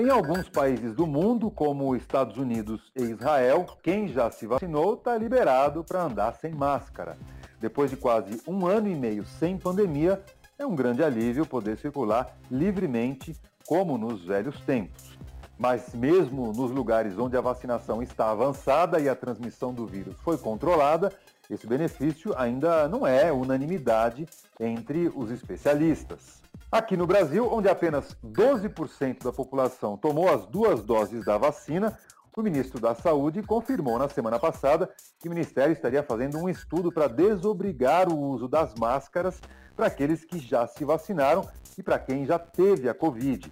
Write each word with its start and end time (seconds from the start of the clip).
Em 0.00 0.10
alguns 0.10 0.48
países 0.48 0.94
do 0.94 1.08
mundo, 1.08 1.50
como 1.50 1.96
Estados 1.96 2.36
Unidos 2.36 2.80
e 2.94 3.02
Israel, 3.02 3.66
quem 3.82 4.06
já 4.06 4.30
se 4.30 4.46
vacinou 4.46 4.94
está 4.94 5.18
liberado 5.18 5.82
para 5.82 6.04
andar 6.04 6.34
sem 6.34 6.52
máscara. 6.52 7.18
Depois 7.60 7.90
de 7.90 7.96
quase 7.96 8.40
um 8.46 8.64
ano 8.64 8.88
e 8.88 8.94
meio 8.94 9.26
sem 9.26 9.58
pandemia, 9.58 10.22
é 10.56 10.64
um 10.64 10.76
grande 10.76 11.02
alívio 11.02 11.44
poder 11.44 11.76
circular 11.78 12.38
livremente, 12.48 13.34
como 13.66 13.98
nos 13.98 14.24
velhos 14.24 14.60
tempos. 14.60 15.18
Mas 15.58 15.92
mesmo 15.92 16.52
nos 16.52 16.70
lugares 16.70 17.18
onde 17.18 17.36
a 17.36 17.40
vacinação 17.40 18.00
está 18.00 18.30
avançada 18.30 19.00
e 19.00 19.08
a 19.08 19.16
transmissão 19.16 19.74
do 19.74 19.84
vírus 19.84 20.14
foi 20.20 20.38
controlada, 20.38 21.12
esse 21.50 21.66
benefício 21.66 22.32
ainda 22.38 22.86
não 22.86 23.04
é 23.04 23.32
unanimidade 23.32 24.28
entre 24.60 25.10
os 25.12 25.32
especialistas. 25.32 26.40
Aqui 26.70 26.98
no 26.98 27.06
Brasil, 27.06 27.50
onde 27.50 27.66
apenas 27.66 28.14
12% 28.22 29.24
da 29.24 29.32
população 29.32 29.96
tomou 29.96 30.28
as 30.28 30.44
duas 30.44 30.82
doses 30.82 31.24
da 31.24 31.38
vacina, 31.38 31.98
o 32.36 32.42
ministro 32.42 32.78
da 32.78 32.94
Saúde 32.94 33.42
confirmou 33.42 33.98
na 33.98 34.06
semana 34.08 34.38
passada 34.38 34.88
que 35.18 35.28
o 35.28 35.30
Ministério 35.30 35.72
estaria 35.72 36.02
fazendo 36.02 36.38
um 36.38 36.46
estudo 36.46 36.92
para 36.92 37.08
desobrigar 37.08 38.08
o 38.08 38.16
uso 38.16 38.46
das 38.46 38.74
máscaras 38.74 39.40
para 39.74 39.86
aqueles 39.86 40.24
que 40.24 40.38
já 40.38 40.66
se 40.66 40.84
vacinaram 40.84 41.48
e 41.76 41.82
para 41.82 41.98
quem 41.98 42.26
já 42.26 42.38
teve 42.38 42.86
a 42.86 42.94
Covid. 42.94 43.50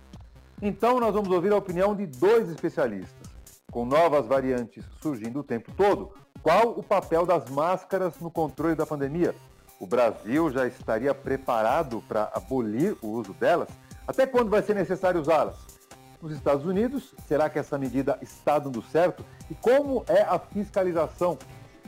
Então, 0.61 1.01
nós 1.01 1.15
vamos 1.15 1.31
ouvir 1.31 1.53
a 1.53 1.57
opinião 1.57 1.97
de 1.97 2.07
dois 2.07 2.51
especialistas. 2.51 3.29
Com 3.73 3.87
novas 3.87 4.27
variantes 4.27 4.85
surgindo 5.01 5.41
o 5.41 5.45
tempo 5.45 5.73
todo, 5.75 6.13
qual 6.43 6.79
o 6.79 6.83
papel 6.83 7.25
das 7.25 7.49
máscaras 7.49 8.21
no 8.21 8.31
controle 8.31 8.75
da 8.75 8.87
pandemia? 8.87 9.35
O 9.79 9.87
Brasil 9.87 10.51
já 10.51 10.67
estaria 10.67 11.15
preparado 11.15 12.03
para 12.09 12.31
abolir 12.35 12.97
o 13.03 13.09
uso 13.09 13.35
delas? 13.35 13.69
Até 14.09 14.27
quando 14.27 14.49
vai 14.49 14.63
ser 14.63 14.75
necessário 14.75 15.21
usá-las? 15.21 15.57
Nos 16.23 16.33
Estados 16.33 16.65
Unidos, 16.65 17.15
será 17.29 17.51
que 17.51 17.59
essa 17.59 17.77
medida 17.77 18.19
está 18.23 18.59
dando 18.59 18.83
certo? 18.83 19.23
E 19.51 19.55
como 19.55 20.03
é 20.09 20.23
a 20.23 20.39
fiscalização? 20.39 21.39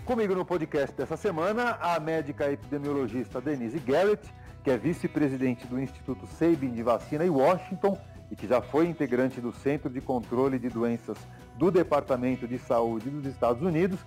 Comigo 0.05 0.35
no 0.35 0.45
podcast 0.45 0.95
dessa 0.95 1.17
semana, 1.17 1.79
a 1.81 1.99
médica 1.99 2.51
epidemiologista 2.51 3.41
Denise 3.41 3.79
Garrett, 3.79 4.33
que 4.63 4.71
é 4.71 4.77
vice-presidente 4.77 5.67
do 5.67 5.81
Instituto 5.81 6.27
Sabin 6.27 6.71
de 6.71 6.83
Vacina 6.83 7.25
em 7.25 7.31
Washington 7.31 7.99
e 8.31 8.37
que 8.37 8.47
já 8.47 8.61
foi 8.61 8.87
integrante 8.87 9.41
do 9.41 9.53
Centro 9.53 9.89
de 9.89 10.01
Controle 10.03 10.59
de 10.59 10.69
Doenças 10.69 11.17
do 11.57 11.71
Departamento 11.71 12.47
de 12.47 12.59
Saúde 12.59 13.09
dos 13.09 13.25
Estados 13.25 13.63
Unidos, 13.63 13.99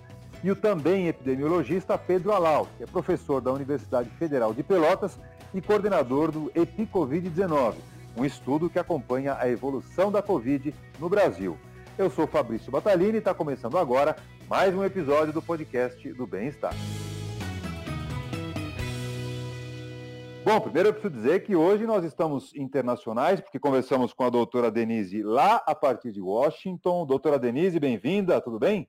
e 0.42 0.50
o 0.50 0.56
também 0.56 1.06
epidemiologista 1.06 1.96
Pedro 1.96 2.32
Alau, 2.32 2.66
que 2.76 2.82
é 2.82 2.86
professor 2.86 3.40
da 3.40 3.52
Universidade 3.52 4.10
Federal 4.10 4.52
de 4.52 4.62
Pelotas 4.62 5.18
e 5.54 5.60
coordenador 5.60 6.32
do 6.32 6.50
EpiCovid-19, 6.54 7.74
um 8.16 8.24
estudo 8.24 8.68
que 8.68 8.78
acompanha 8.78 9.36
a 9.38 9.48
evolução 9.48 10.10
da 10.10 10.20
Covid 10.20 10.74
no 10.98 11.08
Brasil. 11.08 11.56
Eu 11.96 12.10
sou 12.10 12.26
Fabrício 12.26 12.72
Batalini 12.72 13.14
e 13.14 13.18
está 13.18 13.32
começando 13.32 13.78
agora 13.78 14.16
mais 14.48 14.74
um 14.74 14.84
episódio 14.84 15.32
do 15.32 15.40
podcast 15.40 16.12
do 16.12 16.26
Bem-Estar. 16.26 16.74
Bom, 20.44 20.60
primeiro 20.60 20.88
eu 20.88 20.92
preciso 20.92 21.14
dizer 21.14 21.44
que 21.44 21.54
hoje 21.54 21.86
nós 21.86 22.04
estamos 22.04 22.52
internacionais, 22.56 23.40
porque 23.40 23.60
conversamos 23.60 24.12
com 24.12 24.24
a 24.24 24.30
doutora 24.30 24.72
Denise 24.72 25.22
lá 25.22 25.62
a 25.64 25.74
partir 25.74 26.10
de 26.10 26.20
Washington. 26.20 27.06
Doutora 27.06 27.38
Denise, 27.38 27.78
bem-vinda, 27.78 28.40
tudo 28.40 28.58
bem? 28.58 28.88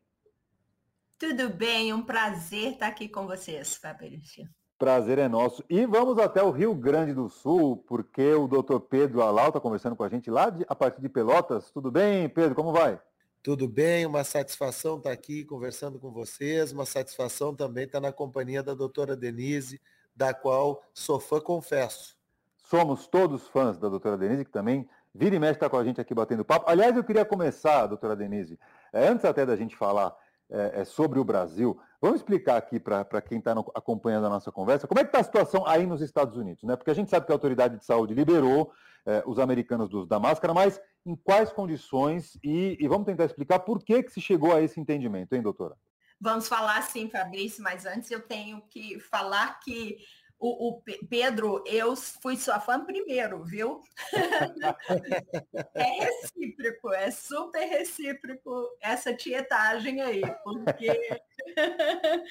Tudo 1.25 1.47
bem, 1.47 1.93
um 1.93 2.01
prazer 2.01 2.73
estar 2.73 2.87
aqui 2.87 3.07
com 3.07 3.25
vocês, 3.25 3.77
Fabrício. 3.77 4.45
Prazer 4.77 5.17
é 5.17 5.29
nosso. 5.29 5.63
E 5.69 5.85
vamos 5.85 6.17
até 6.17 6.43
o 6.43 6.51
Rio 6.51 6.75
Grande 6.75 7.13
do 7.13 7.29
Sul, 7.29 7.77
porque 7.87 8.33
o 8.33 8.45
doutor 8.45 8.81
Pedro 8.81 9.21
Alau 9.21 9.47
está 9.47 9.57
conversando 9.57 9.95
com 9.95 10.03
a 10.03 10.09
gente 10.09 10.29
lá 10.29 10.49
de, 10.49 10.65
a 10.67 10.75
partir 10.75 10.99
de 10.99 11.07
Pelotas. 11.07 11.71
Tudo 11.71 11.89
bem, 11.89 12.27
Pedro? 12.27 12.53
Como 12.53 12.73
vai? 12.73 12.99
Tudo 13.41 13.69
bem, 13.69 14.05
uma 14.05 14.25
satisfação 14.25 14.97
estar 14.97 15.13
aqui 15.13 15.45
conversando 15.45 15.97
com 15.97 16.11
vocês, 16.11 16.73
uma 16.73 16.85
satisfação 16.85 17.55
também 17.55 17.85
estar 17.85 18.01
na 18.01 18.11
companhia 18.11 18.61
da 18.61 18.73
doutora 18.73 19.15
Denise, 19.15 19.79
da 20.13 20.33
qual 20.33 20.83
sou 20.93 21.21
fã, 21.21 21.39
confesso. 21.39 22.17
Somos 22.57 23.07
todos 23.07 23.47
fãs 23.47 23.77
da 23.77 23.87
doutora 23.87 24.17
Denise, 24.17 24.43
que 24.43 24.51
também 24.51 24.89
vira 25.15 25.37
e 25.37 25.39
mexe 25.39 25.53
está 25.53 25.69
com 25.69 25.77
a 25.77 25.85
gente 25.85 26.01
aqui 26.01 26.13
batendo 26.13 26.43
papo. 26.43 26.69
Aliás, 26.69 26.97
eu 26.97 27.03
queria 27.03 27.23
começar, 27.23 27.87
doutora 27.87 28.13
Denise, 28.13 28.59
é, 28.91 29.07
antes 29.07 29.23
até 29.23 29.45
da 29.45 29.55
gente 29.55 29.73
falar 29.73 30.13
é, 30.53 30.81
é 30.81 30.85
sobre 30.85 31.19
o 31.19 31.23
Brasil, 31.23 31.79
vamos 31.99 32.21
explicar 32.21 32.57
aqui 32.57 32.79
para 32.79 33.21
quem 33.21 33.39
está 33.39 33.53
acompanhando 33.73 34.27
a 34.27 34.29
nossa 34.29 34.51
conversa, 34.51 34.87
como 34.87 34.99
é 34.99 35.03
que 35.03 35.09
está 35.09 35.19
a 35.19 35.23
situação 35.23 35.67
aí 35.67 35.85
nos 35.85 36.01
Estados 36.01 36.37
Unidos, 36.37 36.63
né? 36.63 36.75
Porque 36.75 36.91
a 36.91 36.93
gente 36.93 37.09
sabe 37.09 37.25
que 37.25 37.31
a 37.31 37.35
autoridade 37.35 37.77
de 37.77 37.83
saúde 37.83 38.13
liberou 38.13 38.71
é, 39.05 39.23
os 39.25 39.39
americanos 39.39 39.89
do 39.89 40.05
da 40.05 40.19
máscara, 40.19 40.53
mas 40.53 40.79
em 41.05 41.15
quais 41.15 41.51
condições 41.51 42.37
e, 42.43 42.77
e, 42.79 42.87
vamos 42.87 43.05
tentar 43.05 43.25
explicar 43.25 43.59
por 43.59 43.83
que, 43.83 44.03
que 44.03 44.11
se 44.11 44.21
chegou 44.21 44.53
a 44.53 44.61
esse 44.61 44.79
entendimento, 44.79 45.33
hein, 45.33 45.41
doutora? 45.41 45.75
Vamos 46.19 46.47
falar 46.47 46.81
sim, 46.83 47.09
Fabrício, 47.09 47.61
mas 47.61 47.85
antes 47.85 48.09
eu 48.09 48.21
tenho 48.21 48.61
que 48.69 48.99
falar 48.99 49.59
que 49.59 49.97
o, 50.45 50.67
o, 50.67 50.81
Pedro, 51.09 51.63
eu 51.65 51.95
fui 51.95 52.35
sua 52.35 52.59
fã 52.59 52.83
primeiro, 52.83 53.45
viu? 53.45 53.79
é 55.73 55.83
recíproco, 55.83 56.91
é 56.91 57.09
super 57.11 57.65
recíproco 57.65 58.67
essa 58.81 59.15
tietagem 59.15 60.01
aí, 60.01 60.21
porque 60.43 61.21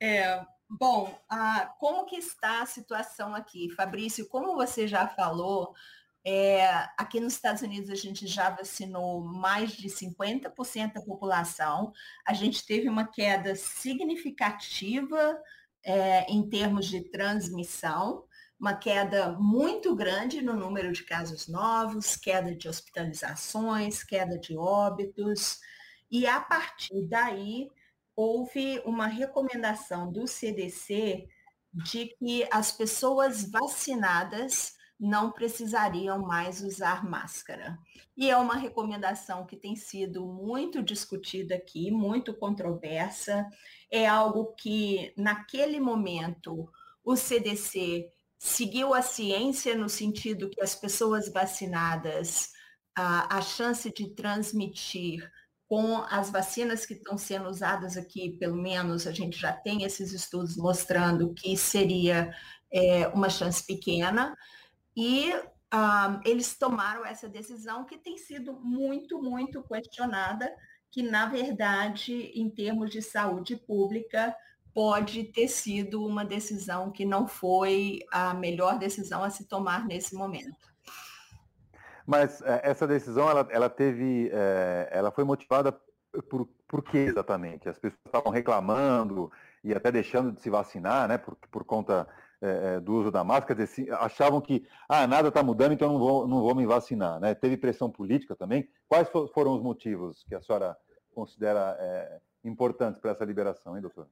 é, 0.00 0.46
bom, 0.68 1.12
ah, 1.28 1.74
como 1.80 2.06
que 2.06 2.14
está 2.18 2.62
a 2.62 2.66
situação 2.66 3.34
aqui, 3.34 3.68
Fabrício? 3.74 4.28
Como 4.28 4.54
você 4.54 4.86
já 4.86 5.08
falou, 5.08 5.74
é, 6.24 6.64
aqui 6.96 7.18
nos 7.18 7.32
Estados 7.32 7.62
Unidos 7.62 7.90
a 7.90 7.96
gente 7.96 8.28
já 8.28 8.50
vacinou 8.50 9.24
mais 9.24 9.72
de 9.72 9.88
50% 9.88 10.92
da 10.92 11.02
população. 11.02 11.92
A 12.24 12.32
gente 12.32 12.64
teve 12.64 12.88
uma 12.88 13.08
queda 13.08 13.56
significativa 13.56 15.36
é, 15.84 16.30
em 16.30 16.48
termos 16.48 16.86
de 16.86 17.00
transmissão, 17.10 18.24
uma 18.58 18.74
queda 18.74 19.32
muito 19.32 19.96
grande 19.96 20.42
no 20.42 20.54
número 20.54 20.92
de 20.92 21.02
casos 21.02 21.48
novos, 21.48 22.16
queda 22.16 22.54
de 22.54 22.68
hospitalizações, 22.68 24.04
queda 24.04 24.38
de 24.38 24.56
óbitos. 24.56 25.58
E 26.10 26.26
a 26.26 26.40
partir 26.40 27.06
daí 27.08 27.70
houve 28.14 28.82
uma 28.84 29.06
recomendação 29.06 30.12
do 30.12 30.26
CDC 30.26 31.26
de 31.72 32.06
que 32.18 32.46
as 32.50 32.70
pessoas 32.70 33.50
vacinadas 33.50 34.74
não 34.98 35.32
precisariam 35.32 36.18
mais 36.18 36.60
usar 36.60 37.08
máscara. 37.08 37.78
E 38.14 38.28
é 38.28 38.36
uma 38.36 38.56
recomendação 38.56 39.46
que 39.46 39.56
tem 39.56 39.74
sido 39.74 40.26
muito 40.26 40.82
discutida 40.82 41.54
aqui, 41.54 41.90
muito 41.90 42.34
controversa. 42.34 43.48
É 43.90 44.06
algo 44.06 44.54
que, 44.54 45.12
naquele 45.16 45.80
momento, 45.80 46.70
o 47.04 47.16
CDC 47.16 48.08
seguiu 48.38 48.94
a 48.94 49.02
ciência 49.02 49.76
no 49.76 49.88
sentido 49.88 50.48
que 50.48 50.62
as 50.62 50.74
pessoas 50.74 51.30
vacinadas, 51.30 52.52
a, 52.94 53.38
a 53.38 53.42
chance 53.42 53.92
de 53.92 54.14
transmitir 54.14 55.30
com 55.68 55.98
as 56.10 56.30
vacinas 56.30 56.84
que 56.84 56.94
estão 56.94 57.16
sendo 57.16 57.48
usadas 57.48 57.96
aqui, 57.96 58.36
pelo 58.38 58.56
menos 58.56 59.06
a 59.06 59.12
gente 59.12 59.38
já 59.38 59.52
tem 59.52 59.84
esses 59.84 60.12
estudos 60.12 60.56
mostrando 60.56 61.32
que 61.32 61.56
seria 61.56 62.34
é, 62.72 63.06
uma 63.08 63.28
chance 63.28 63.64
pequena. 63.64 64.36
E 64.96 65.32
um, 65.72 66.20
eles 66.24 66.56
tomaram 66.58 67.06
essa 67.06 67.28
decisão 67.28 67.84
que 67.84 67.96
tem 67.96 68.18
sido 68.18 68.54
muito, 68.54 69.22
muito 69.22 69.62
questionada, 69.62 70.52
que, 70.90 71.02
na 71.02 71.26
verdade, 71.26 72.32
em 72.34 72.50
termos 72.50 72.90
de 72.90 73.00
saúde 73.00 73.56
pública, 73.56 74.34
pode 74.74 75.24
ter 75.24 75.48
sido 75.48 76.04
uma 76.04 76.24
decisão 76.24 76.90
que 76.90 77.04
não 77.04 77.26
foi 77.26 78.00
a 78.12 78.34
melhor 78.34 78.78
decisão 78.78 79.22
a 79.22 79.30
se 79.30 79.44
tomar 79.44 79.86
nesse 79.86 80.14
momento. 80.14 80.70
Mas 82.06 82.42
é, 82.42 82.60
essa 82.64 82.86
decisão, 82.86 83.28
ela, 83.28 83.46
ela 83.50 83.70
teve, 83.70 84.30
é, 84.32 84.88
ela 84.90 85.10
foi 85.10 85.24
motivada 85.24 85.72
por, 86.28 86.48
por 86.66 86.82
que 86.82 86.98
exatamente? 86.98 87.68
As 87.68 87.78
pessoas 87.78 88.00
estavam 88.04 88.32
reclamando 88.32 89.30
e 89.62 89.72
até 89.74 89.92
deixando 89.92 90.32
de 90.32 90.40
se 90.40 90.50
vacinar, 90.50 91.08
né, 91.08 91.18
por, 91.18 91.36
por 91.50 91.64
conta 91.64 92.08
é, 92.42 92.76
é, 92.76 92.80
do 92.80 92.94
uso 92.94 93.10
da 93.10 93.22
máscara, 93.22 93.68
achavam 94.00 94.40
que 94.40 94.66
ah, 94.88 95.06
nada 95.06 95.28
está 95.28 95.42
mudando, 95.42 95.72
então 95.72 95.92
não 95.92 95.98
vou, 95.98 96.26
não 96.26 96.40
vou 96.40 96.54
me 96.54 96.64
vacinar. 96.64 97.20
Né? 97.20 97.34
Teve 97.34 97.56
pressão 97.56 97.90
política 97.90 98.34
também. 98.34 98.68
Quais 98.88 99.08
foram 99.34 99.54
os 99.54 99.62
motivos 99.62 100.24
que 100.24 100.34
a 100.34 100.40
senhora 100.40 100.76
considera 101.14 101.76
é, 101.78 102.20
importantes 102.44 103.00
para 103.00 103.10
essa 103.10 103.24
liberação, 103.24 103.76
hein, 103.76 103.82
doutor? 103.82 104.08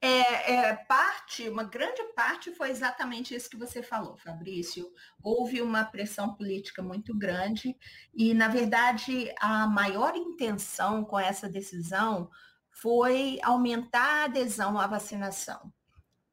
É, 0.00 0.54
é, 0.54 0.74
parte, 0.74 1.48
uma 1.48 1.62
grande 1.62 2.02
parte 2.14 2.52
foi 2.52 2.70
exatamente 2.70 3.36
isso 3.36 3.48
que 3.48 3.56
você 3.56 3.82
falou, 3.82 4.16
Fabrício. 4.16 4.92
Houve 5.22 5.62
uma 5.62 5.84
pressão 5.84 6.34
política 6.34 6.82
muito 6.82 7.16
grande 7.16 7.76
e, 8.12 8.34
na 8.34 8.48
verdade, 8.48 9.32
a 9.40 9.66
maior 9.66 10.16
intenção 10.16 11.04
com 11.04 11.18
essa 11.18 11.48
decisão 11.48 12.28
foi 12.70 13.38
aumentar 13.44 14.22
a 14.22 14.24
adesão 14.24 14.76
à 14.76 14.88
vacinação. 14.88 15.72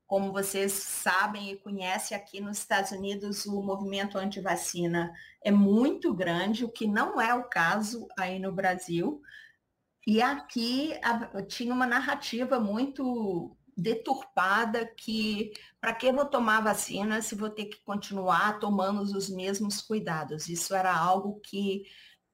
Como 0.09 0.33
vocês 0.33 0.71
sabem 0.71 1.51
e 1.51 1.57
conhecem 1.57 2.17
aqui 2.17 2.41
nos 2.41 2.57
Estados 2.57 2.89
Unidos, 2.89 3.45
o 3.45 3.61
movimento 3.61 4.17
anti-vacina 4.17 5.13
é 5.39 5.51
muito 5.51 6.11
grande, 6.15 6.65
o 6.65 6.71
que 6.71 6.87
não 6.87 7.21
é 7.21 7.31
o 7.35 7.43
caso 7.43 8.07
aí 8.17 8.39
no 8.39 8.51
Brasil. 8.51 9.21
E 10.07 10.19
aqui 10.19 10.99
a, 11.03 11.43
tinha 11.43 11.71
uma 11.71 11.85
narrativa 11.85 12.59
muito 12.59 13.55
deturpada 13.77 14.83
que 14.97 15.51
para 15.79 15.93
que 15.93 16.11
vou 16.11 16.25
tomar 16.25 16.61
vacina 16.61 17.21
se 17.21 17.35
vou 17.35 17.51
ter 17.51 17.65
que 17.65 17.79
continuar 17.83 18.57
tomando 18.57 19.01
os 19.01 19.29
mesmos 19.29 19.79
cuidados? 19.79 20.49
Isso 20.49 20.73
era 20.73 20.91
algo 20.91 21.39
que 21.39 21.83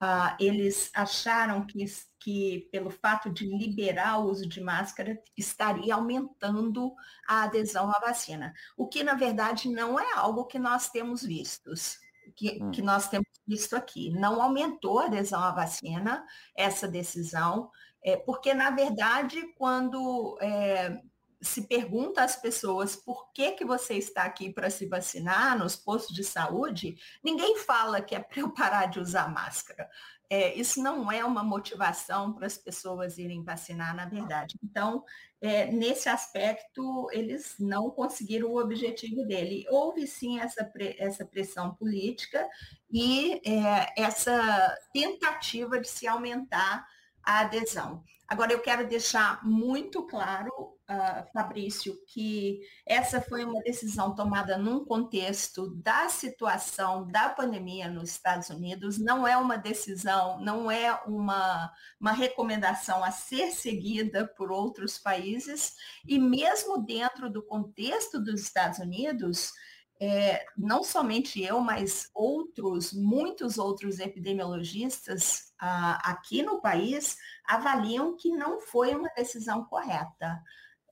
uh, 0.05 0.35
eles 0.39 0.91
acharam 0.93 1.65
que, 1.65 1.85
que 2.19 2.69
pelo 2.71 2.89
fato 2.89 3.29
de 3.29 3.45
liberar 3.45 4.19
o 4.19 4.29
uso 4.29 4.47
de 4.47 4.61
máscara 4.61 5.19
estaria 5.35 5.95
aumentando 5.95 6.93
a 7.27 7.43
adesão 7.43 7.89
à 7.89 7.99
vacina, 7.99 8.53
o 8.77 8.87
que 8.87 9.03
na 9.03 9.15
verdade 9.15 9.69
não 9.69 9.99
é 9.99 10.13
algo 10.13 10.45
que 10.45 10.59
nós 10.59 10.89
temos 10.89 11.23
vistos. 11.23 11.97
Que, 12.35 12.59
hum. 12.61 12.71
que 12.71 12.81
nós 12.81 13.07
temos 13.07 13.27
visto 13.47 13.75
aqui. 13.75 14.09
Não 14.09 14.41
aumentou 14.41 14.99
a 14.99 15.05
adesão 15.05 15.39
à 15.39 15.51
vacina, 15.51 16.25
essa 16.55 16.87
decisão, 16.87 17.69
é, 18.05 18.15
porque, 18.17 18.53
na 18.53 18.69
verdade, 18.69 19.41
quando 19.57 20.37
é, 20.39 21.01
se 21.45 21.67
pergunta 21.67 22.23
às 22.23 22.35
pessoas 22.35 22.95
por 22.95 23.31
que, 23.31 23.51
que 23.51 23.63
você 23.63 23.93
está 23.95 24.23
aqui 24.23 24.51
para 24.51 24.69
se 24.69 24.87
vacinar 24.87 25.57
nos 25.57 25.75
postos 25.75 26.15
de 26.15 26.23
saúde, 26.23 26.97
ninguém 27.23 27.57
fala 27.59 28.01
que 28.01 28.15
é 28.15 28.19
para 28.19 28.39
eu 28.39 28.51
parar 28.51 28.87
de 28.87 28.99
usar 28.99 29.31
máscara. 29.31 29.89
É, 30.29 30.55
isso 30.55 30.81
não 30.81 31.11
é 31.11 31.23
uma 31.23 31.43
motivação 31.43 32.33
para 32.33 32.47
as 32.47 32.57
pessoas 32.57 33.17
irem 33.17 33.43
vacinar, 33.43 33.95
na 33.95 34.05
verdade. 34.05 34.57
Então, 34.63 35.03
é, 35.39 35.71
nesse 35.71 36.09
aspecto, 36.09 37.07
eles 37.11 37.55
não 37.59 37.91
conseguiram 37.91 38.49
o 38.49 38.59
objetivo 38.59 39.23
dele. 39.23 39.65
Houve 39.69 40.07
sim 40.07 40.39
essa, 40.39 40.67
essa 40.97 41.23
pressão 41.23 41.75
política 41.75 42.47
e 42.91 43.39
é, 43.47 43.93
essa 43.95 44.75
tentativa 44.91 45.79
de 45.79 45.87
se 45.87 46.07
aumentar 46.07 46.87
a 47.23 47.41
adesão. 47.41 48.03
Agora, 48.27 48.51
eu 48.51 48.59
quero 48.59 48.87
deixar 48.87 49.45
muito 49.45 50.03
claro, 50.03 50.51
uh, 50.89 51.31
Fabrício, 51.31 51.95
que 52.07 52.59
essa 52.85 53.21
foi 53.21 53.45
uma 53.45 53.61
decisão 53.61 54.15
tomada 54.15 54.57
num 54.57 54.83
contexto 54.83 55.69
da 55.75 56.09
situação 56.09 57.05
da 57.07 57.29
pandemia 57.29 57.87
nos 57.87 58.09
Estados 58.09 58.49
Unidos, 58.49 58.97
não 58.97 59.27
é 59.27 59.37
uma 59.37 59.57
decisão, 59.57 60.39
não 60.39 60.71
é 60.71 60.91
uma, 61.05 61.71
uma 61.99 62.11
recomendação 62.11 63.03
a 63.03 63.11
ser 63.11 63.51
seguida 63.51 64.27
por 64.35 64.51
outros 64.51 64.97
países, 64.97 65.75
e 66.07 66.17
mesmo 66.17 66.83
dentro 66.83 67.29
do 67.29 67.43
contexto 67.43 68.19
dos 68.19 68.41
Estados 68.41 68.79
Unidos, 68.79 69.51
é, 69.99 70.45
não 70.57 70.83
somente 70.83 71.41
eu, 71.41 71.59
mas 71.59 72.09
outros, 72.13 72.91
muitos 72.91 73.57
outros 73.57 73.99
epidemiologistas 73.99 75.53
ah, 75.59 76.01
aqui 76.03 76.43
no 76.43 76.61
país 76.61 77.17
avaliam 77.45 78.15
que 78.17 78.29
não 78.29 78.59
foi 78.59 78.93
uma 78.93 79.09
decisão 79.15 79.63
correta. 79.65 80.41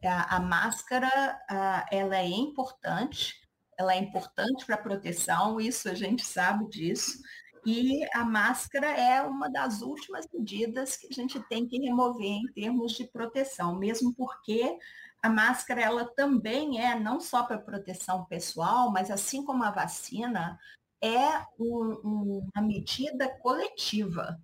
A, 0.03 0.37
a 0.37 0.39
máscara, 0.39 1.09
ah, 1.49 1.85
ela 1.91 2.17
é 2.17 2.27
importante, 2.27 3.35
ela 3.77 3.93
é 3.93 3.97
importante 3.97 4.65
para 4.65 4.75
a 4.75 4.81
proteção, 4.81 5.59
isso 5.59 5.89
a 5.89 5.93
gente 5.93 6.23
sabe 6.23 6.67
disso, 6.69 7.19
e 7.65 8.05
a 8.13 8.25
máscara 8.25 8.87
é 8.87 9.21
uma 9.21 9.49
das 9.49 9.81
últimas 9.81 10.27
medidas 10.33 10.97
que 10.97 11.07
a 11.09 11.13
gente 11.13 11.39
tem 11.47 11.65
que 11.65 11.79
remover 11.79 12.25
em 12.25 12.51
termos 12.53 12.91
de 12.91 13.05
proteção, 13.05 13.77
mesmo 13.77 14.13
porque 14.13 14.77
a 15.23 15.29
máscara 15.29 15.81
ela 15.81 16.03
também 16.03 16.81
é 16.81 16.99
não 16.99 17.21
só 17.21 17.43
para 17.43 17.57
proteção 17.57 18.25
pessoal, 18.25 18.91
mas 18.91 19.09
assim 19.09 19.45
como 19.45 19.63
a 19.63 19.71
vacina, 19.71 20.59
é 21.01 21.45
um, 21.57 22.41
uma 22.53 22.61
medida 22.61 23.29
coletiva. 23.39 24.37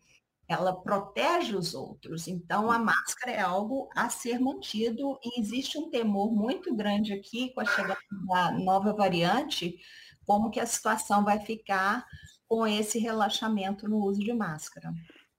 Ela 0.47 0.73
protege 0.73 1.53
os 1.53 1.75
outros. 1.75 2.29
Então, 2.29 2.71
a 2.71 2.79
máscara 2.79 3.31
é 3.31 3.41
algo 3.41 3.89
a 3.93 4.09
ser 4.09 4.39
mantido 4.39 5.19
e 5.21 5.41
existe 5.41 5.77
um 5.77 5.89
temor 5.89 6.31
muito 6.31 6.73
grande 6.73 7.11
aqui 7.11 7.53
com 7.53 7.59
a 7.59 7.65
chegada 7.65 7.99
da 8.27 8.51
nova 8.51 8.93
variante, 8.93 9.77
como 10.25 10.49
que 10.49 10.61
a 10.61 10.65
situação 10.65 11.25
vai 11.25 11.41
ficar 11.41 12.05
com 12.47 12.65
esse 12.65 12.97
relaxamento 12.99 13.87
no 13.87 13.97
uso 13.97 14.21
de 14.21 14.33
máscara. 14.33 14.93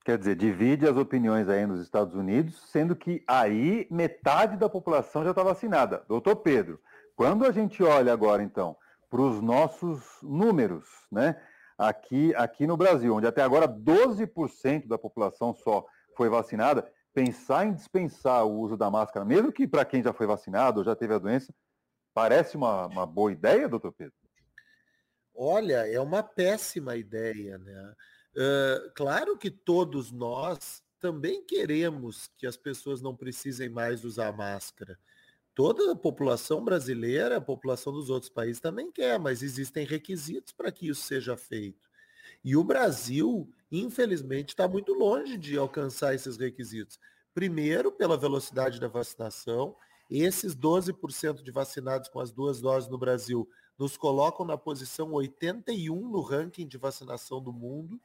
Quer 0.04 0.16
dizer, 0.16 0.34
divide 0.34 0.88
as 0.88 0.96
opiniões 0.96 1.48
aí 1.48 1.66
nos 1.66 1.80
Estados 1.80 2.14
Unidos, 2.14 2.58
sendo 2.70 2.96
que 2.96 3.22
aí 3.26 3.86
metade 3.90 4.56
da 4.56 4.68
população 4.68 5.22
já 5.22 5.30
está 5.30 5.42
vacinada. 5.42 6.04
Doutor 6.08 6.36
Pedro, 6.36 6.80
quando 7.14 7.44
a 7.44 7.52
gente 7.52 7.82
olha 7.82 8.12
agora, 8.12 8.42
então, 8.42 8.76
para 9.10 9.20
os 9.20 9.42
nossos 9.42 10.02
números, 10.22 10.86
né? 11.12 11.40
Aqui, 11.76 12.34
aqui 12.34 12.66
no 12.66 12.76
Brasil, 12.76 13.14
onde 13.14 13.26
até 13.26 13.42
agora 13.42 13.66
12% 13.66 14.86
da 14.86 14.98
população 14.98 15.54
só 15.54 15.86
foi 16.16 16.28
vacinada, 16.28 16.90
pensar 17.12 17.66
em 17.66 17.72
dispensar 17.72 18.44
o 18.46 18.58
uso 18.58 18.76
da 18.76 18.90
máscara, 18.90 19.24
mesmo 19.24 19.52
que 19.52 19.66
para 19.66 19.84
quem 19.84 20.02
já 20.02 20.12
foi 20.12 20.26
vacinado 20.26 20.78
ou 20.80 20.84
já 20.84 20.94
teve 20.94 21.14
a 21.14 21.18
doença, 21.18 21.54
parece 22.14 22.56
uma, 22.56 22.86
uma 22.86 23.06
boa 23.06 23.32
ideia, 23.32 23.68
doutor 23.68 23.92
Pedro? 23.92 24.14
Olha, 25.34 25.86
é 25.86 25.98
uma 26.00 26.22
péssima 26.22 26.96
ideia, 26.96 27.56
né? 27.58 27.94
Claro 28.94 29.36
que 29.36 29.50
todos 29.50 30.10
nós 30.10 30.82
também 30.98 31.42
queremos 31.44 32.30
que 32.36 32.46
as 32.46 32.56
pessoas 32.56 33.00
não 33.00 33.16
precisem 33.16 33.68
mais 33.68 34.04
usar 34.04 34.32
máscara. 34.32 34.98
Toda 35.54 35.92
a 35.92 35.96
população 35.96 36.64
brasileira, 36.64 37.36
a 37.36 37.40
população 37.40 37.92
dos 37.92 38.08
outros 38.08 38.30
países 38.30 38.60
também 38.60 38.90
quer, 38.92 39.18
mas 39.18 39.42
existem 39.42 39.84
requisitos 39.84 40.52
para 40.52 40.70
que 40.70 40.88
isso 40.88 41.02
seja 41.02 41.36
feito. 41.36 41.90
E 42.42 42.56
o 42.56 42.64
Brasil, 42.64 43.52
infelizmente, 43.70 44.50
está 44.50 44.68
muito 44.68 44.94
longe 44.94 45.36
de 45.36 45.58
alcançar 45.58 46.14
esses 46.14 46.36
requisitos. 46.36 46.98
Primeiro, 47.34 47.92
pela 47.92 48.16
velocidade 48.16 48.80
da 48.80 48.88
vacinação. 48.88 49.76
Esses 50.08 50.56
12% 50.56 51.42
de 51.42 51.50
vacinados 51.50 52.08
com 52.08 52.18
as 52.18 52.32
duas 52.32 52.60
doses 52.60 52.88
no 52.88 52.98
Brasil 52.98 53.48
nos 53.78 53.96
colocam 53.96 54.44
na 54.44 54.58
posição 54.58 55.12
81 55.12 56.08
no 56.08 56.20
ranking 56.20 56.66
de 56.66 56.76
vacinação 56.76 57.40
do 57.40 57.52
mundo. 57.52 58.00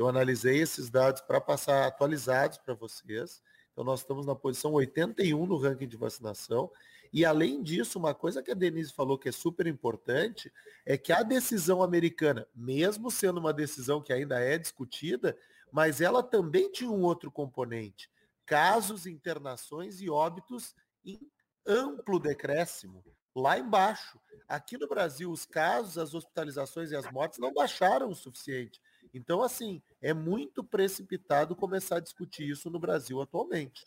Eu 0.00 0.08
analisei 0.08 0.62
esses 0.62 0.88
dados 0.88 1.20
para 1.20 1.38
passar 1.42 1.86
atualizados 1.86 2.56
para 2.56 2.72
vocês. 2.72 3.42
Então, 3.70 3.84
nós 3.84 4.00
estamos 4.00 4.24
na 4.24 4.34
posição 4.34 4.72
81 4.72 5.44
no 5.44 5.58
ranking 5.58 5.86
de 5.86 5.98
vacinação. 5.98 6.72
E, 7.12 7.22
além 7.22 7.62
disso, 7.62 7.98
uma 7.98 8.14
coisa 8.14 8.42
que 8.42 8.50
a 8.50 8.54
Denise 8.54 8.94
falou 8.94 9.18
que 9.18 9.28
é 9.28 9.32
super 9.32 9.66
importante 9.66 10.50
é 10.86 10.96
que 10.96 11.12
a 11.12 11.22
decisão 11.22 11.82
americana, 11.82 12.48
mesmo 12.54 13.10
sendo 13.10 13.40
uma 13.40 13.52
decisão 13.52 14.00
que 14.00 14.10
ainda 14.10 14.40
é 14.40 14.56
discutida, 14.56 15.36
mas 15.70 16.00
ela 16.00 16.22
também 16.22 16.72
tinha 16.72 16.90
um 16.90 17.02
outro 17.02 17.30
componente. 17.30 18.10
Casos, 18.46 19.04
internações 19.04 20.00
e 20.00 20.08
óbitos 20.08 20.74
em 21.04 21.20
amplo 21.66 22.18
decréscimo. 22.18 23.04
Lá 23.36 23.58
embaixo. 23.58 24.18
Aqui 24.48 24.78
no 24.78 24.88
Brasil, 24.88 25.30
os 25.30 25.44
casos, 25.44 25.98
as 25.98 26.14
hospitalizações 26.14 26.90
e 26.90 26.96
as 26.96 27.12
mortes 27.12 27.38
não 27.38 27.52
baixaram 27.52 28.08
o 28.08 28.14
suficiente. 28.14 28.80
Então, 29.12 29.42
assim, 29.42 29.82
é 30.00 30.14
muito 30.14 30.62
precipitado 30.62 31.56
começar 31.56 31.96
a 31.96 32.00
discutir 32.00 32.48
isso 32.48 32.70
no 32.70 32.78
Brasil 32.78 33.20
atualmente. 33.20 33.86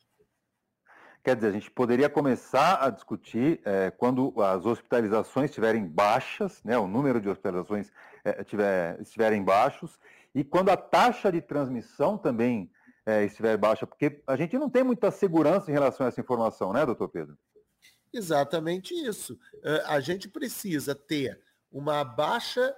Quer 1.23 1.35
dizer, 1.35 1.47
a 1.47 1.51
gente 1.51 1.71
poderia 1.71 2.09
começar 2.09 2.83
a 2.83 2.89
discutir 2.89 3.61
é, 3.63 3.89
quando 3.91 4.33
as 4.41 4.65
hospitalizações 4.65 5.49
estiverem 5.49 5.87
baixas, 5.87 6.61
né, 6.63 6.77
o 6.77 6.85
número 6.85 7.21
de 7.21 7.29
hospitalizações 7.29 7.89
é, 8.25 8.43
tiver, 8.43 8.99
estiverem 8.99 9.41
baixos, 9.41 9.97
e 10.35 10.43
quando 10.43 10.69
a 10.69 10.75
taxa 10.75 11.31
de 11.31 11.39
transmissão 11.39 12.17
também 12.17 12.69
é, 13.05 13.23
estiver 13.23 13.55
baixa, 13.57 13.87
porque 13.87 14.21
a 14.27 14.35
gente 14.35 14.57
não 14.57 14.69
tem 14.69 14.83
muita 14.83 15.11
segurança 15.11 15.71
em 15.71 15.73
relação 15.73 16.05
a 16.05 16.09
essa 16.09 16.19
informação, 16.19 16.73
né, 16.73 16.85
doutor 16.85 17.07
Pedro? 17.07 17.37
Exatamente 18.11 18.93
isso. 18.93 19.33
Uh, 19.55 19.81
a 19.85 19.99
gente 19.99 20.27
precisa 20.27 20.93
ter 20.93 21.41
uma 21.71 22.03
baixa 22.03 22.75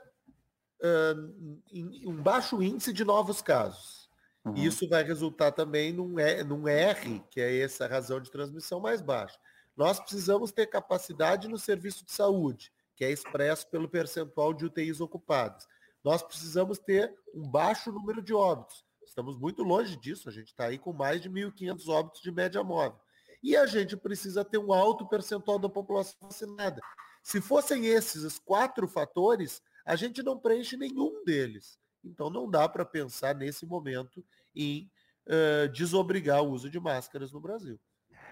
um 2.06 2.22
baixo 2.22 2.62
índice 2.62 2.94
de 2.94 3.04
novos 3.04 3.42
casos. 3.42 4.10
Uhum. 4.44 4.54
Isso 4.56 4.88
vai 4.88 5.04
resultar 5.04 5.52
também 5.52 5.92
num, 5.92 6.16
num 6.46 6.68
R, 6.68 7.24
que 7.32 7.42
é 7.42 7.60
essa 7.60 7.88
razão 7.88 8.20
de 8.22 8.30
transmissão 8.30 8.80
mais 8.80 9.02
baixa. 9.02 9.40
Nós 9.76 10.00
precisamos 10.00 10.52
ter 10.52 10.68
capacidade 10.68 11.48
no 11.48 11.58
serviço 11.58 12.06
de 12.06 12.12
saúde, 12.12 12.72
que 12.96 13.04
é 13.04 13.12
expresso 13.12 13.68
pelo 13.68 13.90
percentual 13.90 14.54
de 14.54 14.66
UTIs 14.66 15.02
ocupadas. 15.02 15.68
Nós 16.04 16.22
precisamos 16.22 16.78
ter 16.78 17.14
um 17.34 17.50
baixo 17.50 17.92
número 17.92 18.22
de 18.22 18.34
óbitos. 18.34 18.86
Estamos 19.04 19.38
muito 19.38 19.64
longe 19.64 19.96
disso, 19.98 20.30
a 20.30 20.32
gente 20.32 20.48
está 20.48 20.66
aí 20.66 20.78
com 20.78 20.94
mais 20.94 21.22
de 21.22 21.30
1.500 21.30 21.88
óbitos 21.90 22.22
de 22.22 22.32
média 22.32 22.64
móvel. 22.64 23.00
E 23.42 23.56
a 23.56 23.66
gente 23.66 23.98
precisa 23.98 24.46
ter 24.46 24.58
um 24.58 24.72
alto 24.72 25.08
percentual 25.08 25.60
da 25.60 25.70
população 25.70 26.18
vacinada. 26.22 26.82
Se 27.22 27.42
fossem 27.42 27.88
esses 27.88 28.24
os 28.24 28.40
quatro 28.40 28.88
fatores, 28.88 29.62
a 29.86 29.96
gente 29.96 30.24
não 30.24 30.40
preenche 30.40 30.76
nenhum 30.76 31.24
deles. 31.24 31.80
Então 32.04 32.30
não 32.30 32.50
dá 32.50 32.68
para 32.68 32.84
pensar 32.84 33.36
nesse 33.36 33.66
momento 33.66 34.24
em 34.56 34.90
uh, 35.28 35.70
desobrigar 35.70 36.44
o 36.44 36.50
uso 36.50 36.70
de 36.70 36.80
máscaras 36.80 37.32
no 37.32 37.40
Brasil. 37.40 37.80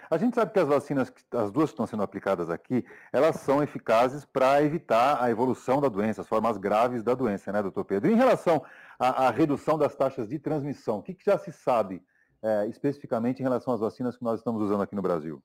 A 0.10 0.17
gente 0.17 0.36
sabe 0.36 0.51
que 0.51 0.60
as 0.60 0.67
vacinas, 0.67 1.12
as 1.31 1.51
duas 1.51 1.69
que 1.69 1.74
estão 1.74 1.88
sendo 1.88 2.03
aplicadas 2.03 2.50
aqui, 2.50 2.86
elas 3.12 3.38
são 3.38 3.63
eficazes 3.63 4.25
para 4.25 4.62
evitar 4.62 5.22
a 5.22 5.29
evolução 5.31 5.81
da 5.81 5.88
doença, 5.88 6.22
as 6.22 6.27
formas 6.27 6.57
graves 6.57 7.01
da 7.03 7.15
doença, 7.15 7.51
né, 7.51 7.62
doutor 7.62 7.86
Pedro? 7.86 8.12
Em 8.12 8.15
relação 8.15 8.63
à, 9.00 9.27
à 9.27 9.31
redução 9.31 9.77
das 9.77 9.95
taxas 9.95 10.27
de 10.27 10.38
transmissão, 10.38 11.00
o 11.00 11.01
que, 11.01 11.13
que 11.13 11.25
já 11.25 11.38
se 11.38 11.51
sabe 11.51 12.03
é, 12.43 12.67
especificamente 12.67 13.39
em 13.39 13.43
relação 13.43 13.74
às 13.74 13.79
vacinas 13.79 14.17
que 14.17 14.24
nós 14.24 14.39
estamos 14.39 14.62
usando 14.62 14.83
aqui 14.83 14.93
no 14.93 15.01
Brasil? 15.01 15.41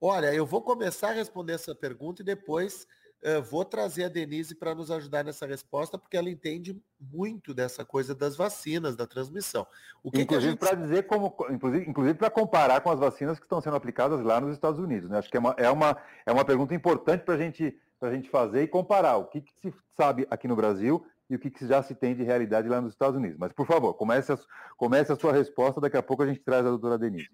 Olha, 0.00 0.32
eu 0.32 0.46
vou 0.46 0.62
começar 0.62 1.10
a 1.10 1.12
responder 1.12 1.52
essa 1.52 1.74
pergunta 1.74 2.22
e 2.22 2.24
depois 2.24 2.86
Uh, 3.24 3.40
vou 3.40 3.64
trazer 3.64 4.02
a 4.02 4.08
Denise 4.08 4.52
para 4.52 4.74
nos 4.74 4.90
ajudar 4.90 5.24
nessa 5.24 5.46
resposta, 5.46 5.96
porque 5.96 6.16
ela 6.16 6.28
entende 6.28 6.76
muito 7.00 7.54
dessa 7.54 7.84
coisa 7.84 8.16
das 8.16 8.34
vacinas, 8.34 8.96
da 8.96 9.06
transmissão. 9.06 9.64
O 10.02 10.10
que 10.10 10.22
inclusive 10.22 10.56
para 10.56 10.74
dizer 10.74 11.06
como, 11.06 11.32
inclusive, 11.48 11.88
inclusive 11.88 12.18
para 12.18 12.28
comparar 12.28 12.80
com 12.80 12.90
as 12.90 12.98
vacinas 12.98 13.38
que 13.38 13.44
estão 13.44 13.60
sendo 13.60 13.76
aplicadas 13.76 14.20
lá 14.24 14.40
nos 14.40 14.52
Estados 14.52 14.80
Unidos. 14.80 15.08
Né? 15.08 15.18
Acho 15.18 15.30
que 15.30 15.36
é 15.36 15.40
uma, 15.40 15.54
é 15.56 15.70
uma, 15.70 15.96
é 16.26 16.32
uma 16.32 16.44
pergunta 16.44 16.74
importante 16.74 17.22
para 17.22 17.38
gente, 17.38 17.78
a 18.00 18.10
gente 18.10 18.28
fazer 18.28 18.64
e 18.64 18.66
comparar 18.66 19.16
o 19.18 19.26
que, 19.26 19.40
que, 19.40 19.52
se 19.60 19.72
sabe 19.96 20.26
aqui 20.28 20.48
no 20.48 20.56
Brasil 20.56 21.06
e 21.30 21.36
o 21.36 21.38
que, 21.38 21.48
que 21.48 21.64
já 21.64 21.80
se 21.80 21.94
tem 21.94 22.16
de 22.16 22.24
realidade 22.24 22.68
lá 22.68 22.80
nos 22.80 22.92
Estados 22.92 23.16
Unidos. 23.16 23.38
Mas, 23.38 23.52
por 23.52 23.68
favor, 23.68 23.94
comece 23.94 24.32
a, 24.32 24.38
comece 24.76 25.12
a 25.12 25.16
sua 25.16 25.32
resposta, 25.32 25.80
daqui 25.80 25.96
a 25.96 26.02
pouco 26.02 26.24
a 26.24 26.26
gente 26.26 26.40
traz 26.40 26.66
a 26.66 26.70
doutora 26.70 26.98
Denise. 26.98 27.30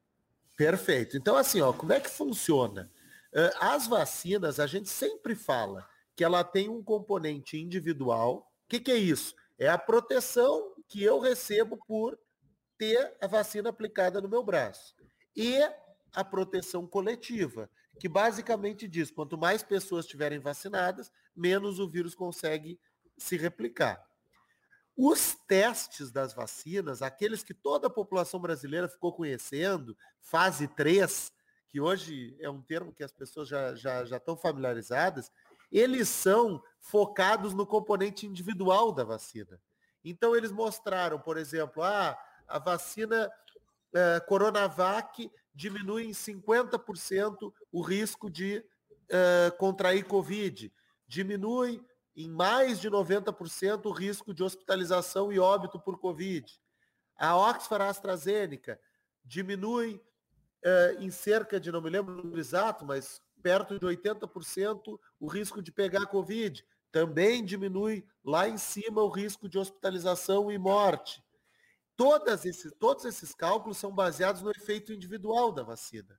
Perfeito. 0.54 1.16
Então, 1.16 1.34
assim, 1.34 1.62
ó, 1.62 1.72
como 1.72 1.94
é 1.94 2.00
que 2.00 2.10
funciona? 2.10 2.90
As 3.60 3.86
vacinas, 3.86 4.58
a 4.58 4.66
gente 4.66 4.88
sempre 4.88 5.34
fala 5.34 5.88
que 6.16 6.24
ela 6.24 6.42
tem 6.42 6.68
um 6.68 6.82
componente 6.82 7.58
individual. 7.58 8.38
O 8.38 8.68
que, 8.68 8.80
que 8.80 8.90
é 8.90 8.96
isso? 8.96 9.34
É 9.58 9.68
a 9.68 9.78
proteção 9.78 10.74
que 10.88 11.02
eu 11.02 11.20
recebo 11.20 11.78
por 11.86 12.18
ter 12.78 13.16
a 13.20 13.26
vacina 13.26 13.70
aplicada 13.70 14.20
no 14.20 14.28
meu 14.28 14.42
braço. 14.42 14.94
E 15.36 15.56
a 16.12 16.24
proteção 16.24 16.86
coletiva, 16.86 17.70
que 18.00 18.08
basicamente 18.08 18.88
diz, 18.88 19.10
quanto 19.10 19.36
mais 19.36 19.62
pessoas 19.62 20.04
estiverem 20.04 20.38
vacinadas, 20.38 21.10
menos 21.36 21.78
o 21.78 21.88
vírus 21.88 22.14
consegue 22.14 22.80
se 23.16 23.36
replicar. 23.36 24.02
Os 24.96 25.36
testes 25.46 26.10
das 26.10 26.32
vacinas, 26.32 27.02
aqueles 27.02 27.42
que 27.42 27.54
toda 27.54 27.86
a 27.86 27.90
população 27.90 28.40
brasileira 28.40 28.88
ficou 28.88 29.12
conhecendo, 29.12 29.96
fase 30.20 30.66
3, 30.66 31.32
que 31.68 31.80
hoje 31.80 32.36
é 32.40 32.48
um 32.48 32.62
termo 32.62 32.92
que 32.92 33.04
as 33.04 33.12
pessoas 33.12 33.48
já, 33.48 33.74
já, 33.74 34.04
já 34.04 34.16
estão 34.16 34.36
familiarizadas, 34.36 35.30
eles 35.70 36.08
são 36.08 36.62
focados 36.80 37.52
no 37.52 37.66
componente 37.66 38.26
individual 38.26 38.90
da 38.90 39.04
vacina. 39.04 39.60
Então 40.04 40.34
eles 40.34 40.50
mostraram, 40.50 41.18
por 41.18 41.36
exemplo, 41.36 41.82
ah, 41.82 42.18
a 42.46 42.58
vacina 42.58 43.30
eh, 43.92 44.20
Coronavac 44.20 45.30
diminui 45.54 46.06
em 46.06 46.12
50% 46.12 47.52
o 47.70 47.82
risco 47.82 48.30
de 48.30 48.64
eh, 49.10 49.52
contrair 49.58 50.04
Covid, 50.04 50.72
diminui 51.06 51.84
em 52.16 52.28
mais 52.28 52.80
de 52.80 52.90
90% 52.90 53.86
o 53.86 53.92
risco 53.92 54.32
de 54.32 54.42
hospitalização 54.42 55.32
e 55.32 55.38
óbito 55.38 55.78
por 55.78 55.98
Covid. 55.98 56.46
A 57.16 57.36
Oxford 57.36 57.84
AstraZeneca 57.84 58.80
diminui 59.24 60.00
eh, 60.64 60.96
em 60.98 61.10
cerca 61.10 61.60
de, 61.60 61.70
não 61.70 61.80
me 61.80 61.90
lembro 61.90 62.32
o 62.32 62.38
exato, 62.38 62.84
mas 62.84 63.22
perto 63.42 63.78
de 63.78 63.86
80% 63.86 64.98
o 65.20 65.26
risco 65.26 65.62
de 65.62 65.72
pegar 65.72 66.06
Covid. 66.06 66.64
Também 66.90 67.44
diminui 67.44 68.04
lá 68.24 68.48
em 68.48 68.58
cima 68.58 69.02
o 69.02 69.08
risco 69.08 69.48
de 69.48 69.58
hospitalização 69.58 70.50
e 70.50 70.58
morte. 70.58 71.22
Todas 71.96 72.44
esses, 72.44 72.72
todos 72.78 73.04
esses 73.04 73.34
cálculos 73.34 73.76
são 73.76 73.92
baseados 73.92 74.40
no 74.42 74.50
efeito 74.50 74.92
individual 74.92 75.52
da 75.52 75.62
vacina. 75.62 76.18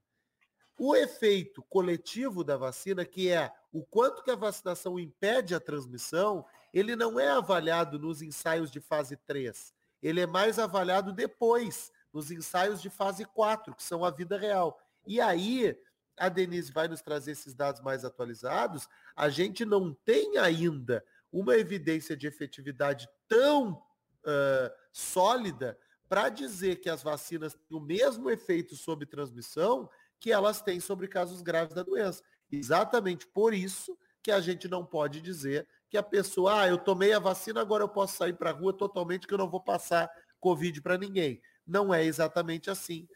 O 0.77 0.95
efeito 0.95 1.61
coletivo 1.63 2.43
da 2.43 2.55
vacina, 2.55 3.03
que 3.03 3.29
é 3.29 3.51
o 3.71 3.83
quanto 3.83 4.23
que 4.23 4.31
a 4.31 4.35
vacinação 4.35 4.99
impede 4.99 5.53
a 5.53 5.59
transmissão, 5.59 6.45
ele 6.73 6.95
não 6.95 7.19
é 7.19 7.29
avaliado 7.29 7.99
nos 7.99 8.21
ensaios 8.21 8.71
de 8.71 8.79
fase 8.79 9.17
3. 9.17 9.73
Ele 10.01 10.21
é 10.21 10.27
mais 10.27 10.57
avaliado 10.59 11.11
depois, 11.11 11.91
nos 12.13 12.31
ensaios 12.31 12.81
de 12.81 12.89
fase 12.89 13.25
4, 13.25 13.75
que 13.75 13.83
são 13.83 14.03
a 14.03 14.11
vida 14.11 14.37
real. 14.37 14.79
E 15.05 15.19
aí, 15.21 15.77
a 16.17 16.29
Denise 16.29 16.71
vai 16.71 16.87
nos 16.87 17.01
trazer 17.01 17.31
esses 17.31 17.53
dados 17.53 17.81
mais 17.81 18.03
atualizados, 18.03 18.87
a 19.15 19.29
gente 19.29 19.65
não 19.65 19.93
tem 19.93 20.37
ainda 20.37 21.03
uma 21.31 21.55
evidência 21.55 22.15
de 22.17 22.27
efetividade 22.27 23.07
tão 23.27 23.73
uh, 23.73 24.71
sólida 24.91 25.77
para 26.07 26.29
dizer 26.29 26.77
que 26.77 26.89
as 26.89 27.03
vacinas 27.03 27.53
têm 27.53 27.77
o 27.77 27.79
mesmo 27.79 28.29
efeito 28.29 28.75
sobre 28.75 29.05
transmissão 29.05 29.89
que 30.19 30.31
elas 30.31 30.61
têm 30.61 30.79
sobre 30.79 31.07
casos 31.07 31.41
graves 31.41 31.73
da 31.73 31.83
doença. 31.83 32.23
Exatamente 32.51 33.27
por 33.27 33.53
isso 33.53 33.97
que 34.21 34.31
a 34.31 34.41
gente 34.41 34.67
não 34.67 34.85
pode 34.85 35.21
dizer 35.21 35.67
que 35.89 35.97
a 35.97 36.03
pessoa, 36.03 36.61
ah, 36.61 36.67
eu 36.67 36.77
tomei 36.77 37.13
a 37.13 37.19
vacina, 37.19 37.61
agora 37.61 37.83
eu 37.83 37.89
posso 37.89 38.17
sair 38.17 38.33
para 38.33 38.49
a 38.49 38.53
rua 38.53 38.73
totalmente 38.73 39.25
que 39.25 39.33
eu 39.33 39.37
não 39.37 39.49
vou 39.49 39.61
passar 39.61 40.11
Covid 40.39 40.81
para 40.81 40.97
ninguém. 40.97 41.41
Não 41.69 41.93
é 41.93 42.03
exatamente 42.03 42.69
assim. 42.69 43.07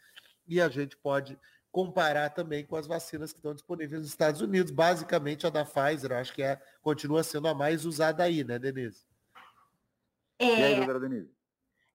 E 0.46 0.60
a 0.60 0.68
gente 0.68 0.96
pode 0.96 1.38
comparar 1.70 2.30
também 2.30 2.64
com 2.64 2.76
as 2.76 2.86
vacinas 2.86 3.32
que 3.32 3.38
estão 3.38 3.54
disponíveis 3.54 4.00
nos 4.00 4.10
Estados 4.10 4.40
Unidos. 4.40 4.70
Basicamente, 4.70 5.46
a 5.46 5.50
da 5.50 5.64
Pfizer, 5.64 6.12
acho 6.12 6.32
que 6.32 6.42
é, 6.42 6.60
continua 6.80 7.22
sendo 7.22 7.48
a 7.48 7.54
mais 7.54 7.84
usada 7.84 8.22
aí, 8.22 8.44
né, 8.44 8.58
Denise? 8.58 9.04
É, 10.38 10.46
e 10.46 10.64
aí, 10.64 10.76
doutora 10.76 11.00
Denise? 11.00 11.34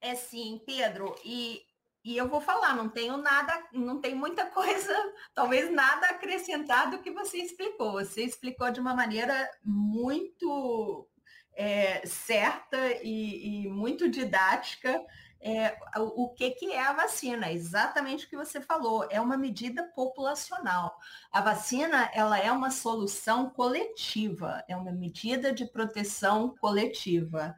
É 0.02 0.16
sim, 0.16 0.62
Pedro. 0.66 1.16
E 1.24 1.62
e 2.04 2.16
eu 2.16 2.28
vou 2.28 2.40
falar, 2.40 2.76
não 2.76 2.88
tenho 2.88 3.18
nada, 3.18 3.54
não 3.74 4.00
tem 4.00 4.16
muita 4.16 4.46
coisa, 4.52 4.94
talvez 5.34 5.72
nada 5.72 6.08
acrescentado 6.08 7.00
que 7.00 7.12
você 7.12 7.38
explicou. 7.38 7.94
Você 7.94 8.24
explicou 8.24 8.72
de 8.72 8.80
uma 8.80 8.96
maneira 8.96 9.50
muito 9.64 11.08
é, 11.54 12.06
certa 12.06 12.78
e, 13.04 13.66
e, 13.66 13.70
muito 13.70 14.10
didática 14.10 15.00
é, 15.42 15.78
o 15.98 16.30
que, 16.30 16.52
que 16.52 16.72
é 16.72 16.82
a 16.82 16.94
vacina. 16.94 17.52
Exatamente 17.52 18.26
o 18.26 18.30
que 18.30 18.38
você 18.38 18.60
falou. 18.60 19.08
É 19.10 19.20
uma 19.22 19.38
medida 19.38 19.84
populacional. 19.96 20.98
A 21.32 21.42
vacina 21.42 22.10
ela 22.14 22.38
é 22.38 22.52
uma 22.52 22.72
solução 22.72 23.50
coletiva, 23.50 24.64
é 24.68 24.76
uma 24.76 24.92
medida 24.92 25.54
de 25.54 25.66
proteção 25.66 26.56
coletiva. 26.60 27.56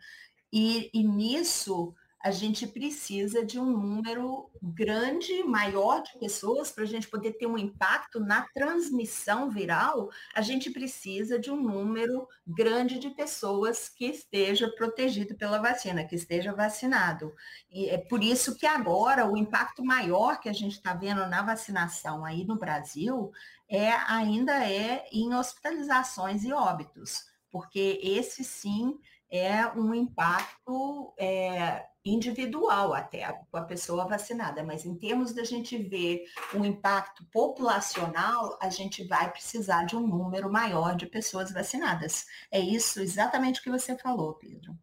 E, 0.53 0.89
e 0.93 1.03
nisso 1.03 1.95
a 2.23 2.29
gente 2.29 2.67
precisa 2.67 3.43
de 3.43 3.59
um 3.59 3.65
número 3.65 4.49
grande, 4.61 5.43
maior 5.43 6.03
de 6.03 6.19
pessoas 6.19 6.71
para 6.71 6.83
a 6.83 6.87
gente 6.87 7.07
poder 7.07 7.33
ter 7.33 7.47
um 7.47 7.57
impacto 7.57 8.19
na 8.19 8.47
transmissão 8.53 9.49
viral. 9.49 10.09
A 10.35 10.41
gente 10.41 10.69
precisa 10.69 11.39
de 11.39 11.49
um 11.49 11.59
número 11.59 12.27
grande 12.45 12.99
de 12.99 13.09
pessoas 13.09 13.89
que 13.89 14.05
esteja 14.05 14.69
protegido 14.75 15.35
pela 15.35 15.59
vacina, 15.59 16.03
que 16.03 16.15
esteja 16.15 16.53
vacinado. 16.53 17.33
E 17.71 17.89
é 17.89 17.97
por 17.97 18.23
isso 18.23 18.55
que 18.55 18.67
agora 18.67 19.29
o 19.29 19.35
impacto 19.35 19.83
maior 19.83 20.39
que 20.39 20.49
a 20.49 20.53
gente 20.53 20.73
está 20.73 20.93
vendo 20.93 21.25
na 21.27 21.41
vacinação 21.41 22.23
aí 22.23 22.45
no 22.45 22.57
Brasil 22.57 23.31
é 23.67 23.89
ainda 24.07 24.63
é 24.69 25.05
em 25.11 25.33
hospitalizações 25.33 26.43
e 26.43 26.53
óbitos, 26.53 27.25
porque 27.49 27.99
esse 28.03 28.43
sim 28.43 28.99
é 29.31 29.65
um 29.67 29.93
impacto 29.95 31.13
é, 31.17 31.85
individual 32.03 32.93
até 32.93 33.31
com 33.51 33.57
a 33.57 33.63
pessoa 33.63 34.07
vacinada, 34.07 34.63
mas 34.63 34.85
em 34.85 34.95
termos 34.95 35.33
da 35.33 35.43
gente 35.43 35.77
ver 35.77 36.25
um 36.53 36.65
impacto 36.65 37.23
populacional, 37.31 38.57
a 38.61 38.69
gente 38.69 39.03
vai 39.03 39.31
precisar 39.31 39.85
de 39.85 39.95
um 39.95 40.07
número 40.07 40.51
maior 40.51 40.95
de 40.95 41.05
pessoas 41.05 41.51
vacinadas. 41.51 42.25
É 42.51 42.59
isso 42.59 42.99
exatamente 42.99 43.59
o 43.59 43.63
que 43.63 43.69
você 43.69 43.97
falou, 43.97 44.33
Pedro. 44.33 44.75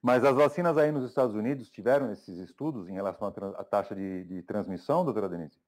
Mas 0.00 0.24
as 0.24 0.34
vacinas 0.34 0.76
aí 0.76 0.90
nos 0.90 1.08
Estados 1.08 1.34
Unidos 1.34 1.70
tiveram 1.70 2.10
esses 2.10 2.36
estudos 2.38 2.88
em 2.88 2.92
relação 2.92 3.28
à 3.56 3.64
taxa 3.64 3.94
de, 3.94 4.24
de 4.24 4.42
transmissão, 4.42 5.04
doutora 5.04 5.28
Denise? 5.28 5.60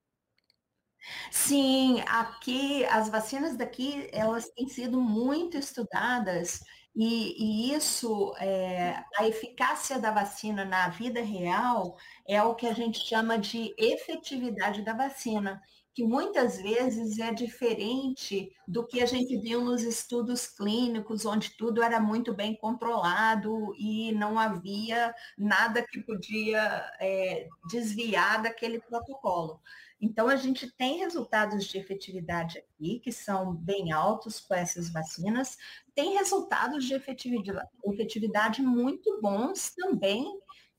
Sim, 1.31 2.01
aqui 2.09 2.85
as 2.87 3.09
vacinas 3.09 3.57
daqui 3.57 4.09
elas 4.11 4.49
têm 4.49 4.67
sido 4.69 5.01
muito 5.01 5.57
estudadas 5.57 6.65
e, 6.97 7.71
e 7.73 7.75
isso, 7.75 8.35
é, 8.39 9.03
a 9.19 9.27
eficácia 9.27 9.99
da 9.99 10.13
vacina 10.13 10.65
na 10.65 10.89
vida 10.89 11.21
real 11.21 11.97
é 12.27 12.41
o 12.43 12.55
que 12.55 12.67
a 12.67 12.73
gente 12.73 13.01
chama 13.01 13.37
de 13.37 13.75
efetividade 13.77 14.83
da 14.83 14.93
vacina, 14.93 15.61
que 15.93 16.05
muitas 16.05 16.57
vezes 16.61 17.19
é 17.19 17.33
diferente 17.33 18.53
do 18.67 18.87
que 18.87 19.01
a 19.03 19.07
gente 19.07 19.37
viu 19.39 19.61
nos 19.61 19.83
estudos 19.83 20.47
clínicos, 20.47 21.25
onde 21.25 21.51
tudo 21.57 21.83
era 21.83 22.01
muito 22.01 22.33
bem 22.33 22.57
controlado 22.57 23.75
e 23.77 24.13
não 24.13 24.39
havia 24.39 25.15
nada 25.37 25.85
que 25.87 26.01
podia 26.01 26.61
é, 27.01 27.49
desviar 27.71 28.43
daquele 28.43 28.81
protocolo. 28.81 29.61
Então, 30.01 30.29
a 30.29 30.37
gente 30.37 30.71
tem 30.77 30.99
resultados 30.99 31.65
de 31.65 31.79
efetividade 31.79 32.59
aqui, 32.59 32.99
que 32.99 33.13
são 33.13 33.55
bem 33.55 33.93
altos 33.93 34.41
com 34.41 34.55
essas 34.55 34.91
vacinas, 34.91 35.57
tem 35.95 36.15
resultados 36.15 36.85
de 36.85 36.95
efetividade, 36.95 38.63
muito 38.63 39.21
bons 39.21 39.73
também 39.75 40.27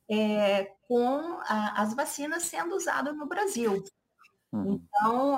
é, 0.10 0.66
com 0.88 1.40
a, 1.48 1.82
as 1.82 1.96
vacinas 1.96 2.44
sendo 2.44 2.76
usadas 2.76 3.16
no 3.16 3.28
Brasil. 3.28 3.84
Uhum. 4.52 4.74
Então, 4.74 5.38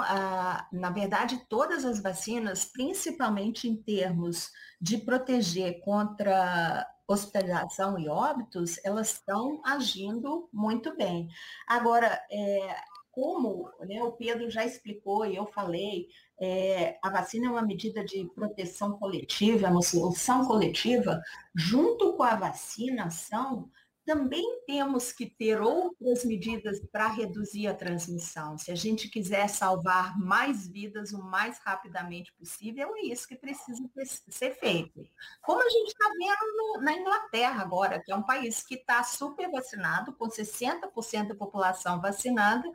na 0.72 0.90
verdade, 0.92 1.42
todas 1.50 1.86
as 1.86 2.02
vacinas, 2.02 2.66
principalmente 2.66 3.68
em 3.68 3.76
termos 3.76 4.52
de 4.80 4.98
proteger 4.98 5.80
contra 5.82 6.86
hospitalização 7.08 7.98
e 7.98 8.10
óbitos, 8.10 8.78
elas 8.84 9.14
estão 9.14 9.62
agindo 9.66 10.50
muito 10.52 10.96
bem. 10.96 11.30
Agora, 11.66 12.22
é, 12.30 12.76
como 13.18 13.68
né, 13.80 14.04
o 14.04 14.12
Pedro 14.12 14.48
já 14.48 14.64
explicou 14.64 15.26
e 15.26 15.36
eu 15.36 15.48
falei, 15.48 16.08
é, 16.40 17.00
a 17.02 17.10
vacina 17.10 17.48
é 17.48 17.50
uma 17.50 17.64
medida 17.64 18.06
de 18.06 18.30
proteção 18.36 18.96
coletiva, 19.00 19.66
é 19.66 19.72
uma 19.72 19.82
solução 19.82 20.46
coletiva, 20.46 21.20
junto 21.56 22.14
com 22.14 22.22
a 22.22 22.36
vacinação, 22.36 23.72
também 24.06 24.62
temos 24.68 25.12
que 25.12 25.26
ter 25.26 25.60
outras 25.60 26.24
medidas 26.24 26.80
para 26.92 27.08
reduzir 27.08 27.66
a 27.66 27.74
transmissão. 27.74 28.56
Se 28.56 28.72
a 28.72 28.76
gente 28.76 29.10
quiser 29.10 29.50
salvar 29.50 30.18
mais 30.20 30.68
vidas 30.68 31.12
o 31.12 31.22
mais 31.22 31.58
rapidamente 31.58 32.32
possível, 32.36 32.96
é 32.98 33.08
isso 33.08 33.28
que 33.28 33.36
precisa 33.36 33.84
ser 34.30 34.52
feito. 34.52 35.04
Como 35.42 35.60
a 35.60 35.70
gente 35.70 35.88
está 35.88 36.08
vendo 36.08 36.56
no, 36.56 36.82
na 36.84 36.94
Inglaterra 36.94 37.64
agora, 37.64 38.00
que 38.00 38.12
é 38.12 38.16
um 38.16 38.24
país 38.24 38.64
que 38.64 38.76
está 38.76 39.04
super 39.04 39.50
vacinado, 39.52 40.14
com 40.14 40.30
60% 40.30 41.28
da 41.28 41.36
população 41.36 42.00
vacinada, 42.00 42.72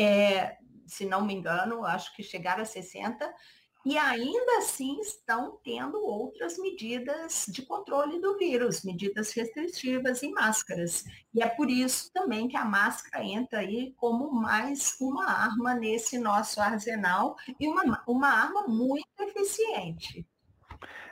é, 0.00 0.56
se 0.86 1.04
não 1.04 1.24
me 1.24 1.34
engano, 1.34 1.84
acho 1.84 2.14
que 2.14 2.22
chegaram 2.22 2.62
a 2.62 2.66
60%, 2.66 3.16
e 3.84 3.96
ainda 3.96 4.58
assim 4.58 5.00
estão 5.00 5.58
tendo 5.64 6.04
outras 6.04 6.58
medidas 6.58 7.46
de 7.48 7.62
controle 7.62 8.20
do 8.20 8.36
vírus, 8.36 8.82
medidas 8.82 9.32
restritivas 9.32 10.22
e 10.22 10.30
máscaras. 10.30 11.02
E 11.32 11.42
é 11.42 11.48
por 11.48 11.70
isso 11.70 12.10
também 12.12 12.46
que 12.46 12.58
a 12.58 12.64
máscara 12.64 13.24
entra 13.24 13.60
aí 13.60 13.94
como 13.96 14.30
mais 14.30 14.96
uma 15.00 15.30
arma 15.30 15.74
nesse 15.74 16.18
nosso 16.18 16.60
arsenal 16.60 17.36
e 17.58 17.66
uma, 17.66 18.02
uma 18.06 18.28
arma 18.28 18.68
muito 18.68 19.06
eficiente. 19.18 20.26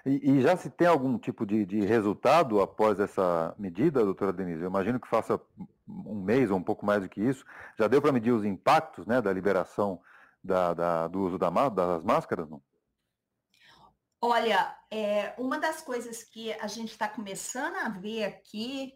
E, 0.05 0.33
e 0.33 0.41
já 0.41 0.57
se 0.57 0.71
tem 0.71 0.87
algum 0.87 1.19
tipo 1.19 1.45
de, 1.45 1.65
de, 1.65 1.81
resultado 1.81 2.61
após 2.61 3.01
essa 3.01 3.55
medida, 3.59 4.05
doutora 4.05 4.33
Denise? 4.33 4.63
Eu 4.63 4.69
imagino 4.69 5.01
que 5.01 5.09
faça 5.09 5.41
um 5.89 6.23
mês 6.23 6.51
ou 6.51 6.57
um 6.57 6.63
pouco 6.63 6.85
mais 6.85 7.03
do 7.03 7.09
que 7.09 7.21
isso. 7.21 7.45
Já 7.79 7.89
deu 7.89 8.01
para 8.01 8.13
medir 8.13 8.33
os 8.33 8.45
impactos 8.45 9.07
né, 9.07 9.21
da 9.21 9.33
liberação 9.33 10.01
da, 10.43 10.75
da, 10.75 11.09
do 11.09 11.21
uso 11.21 11.39
da, 11.39 11.51
das 11.69 12.03
máscaras? 12.03 12.49
Não? 12.49 12.63
Olha, 14.21 14.77
é, 14.91 15.33
uma 15.39 15.59
das 15.59 15.81
coisas 15.81 16.23
que 16.23 16.53
a 16.55 16.67
gente 16.67 16.91
está 16.91 17.09
começando 17.09 17.77
a 17.77 17.89
ver 17.89 18.25
aqui 18.25 18.95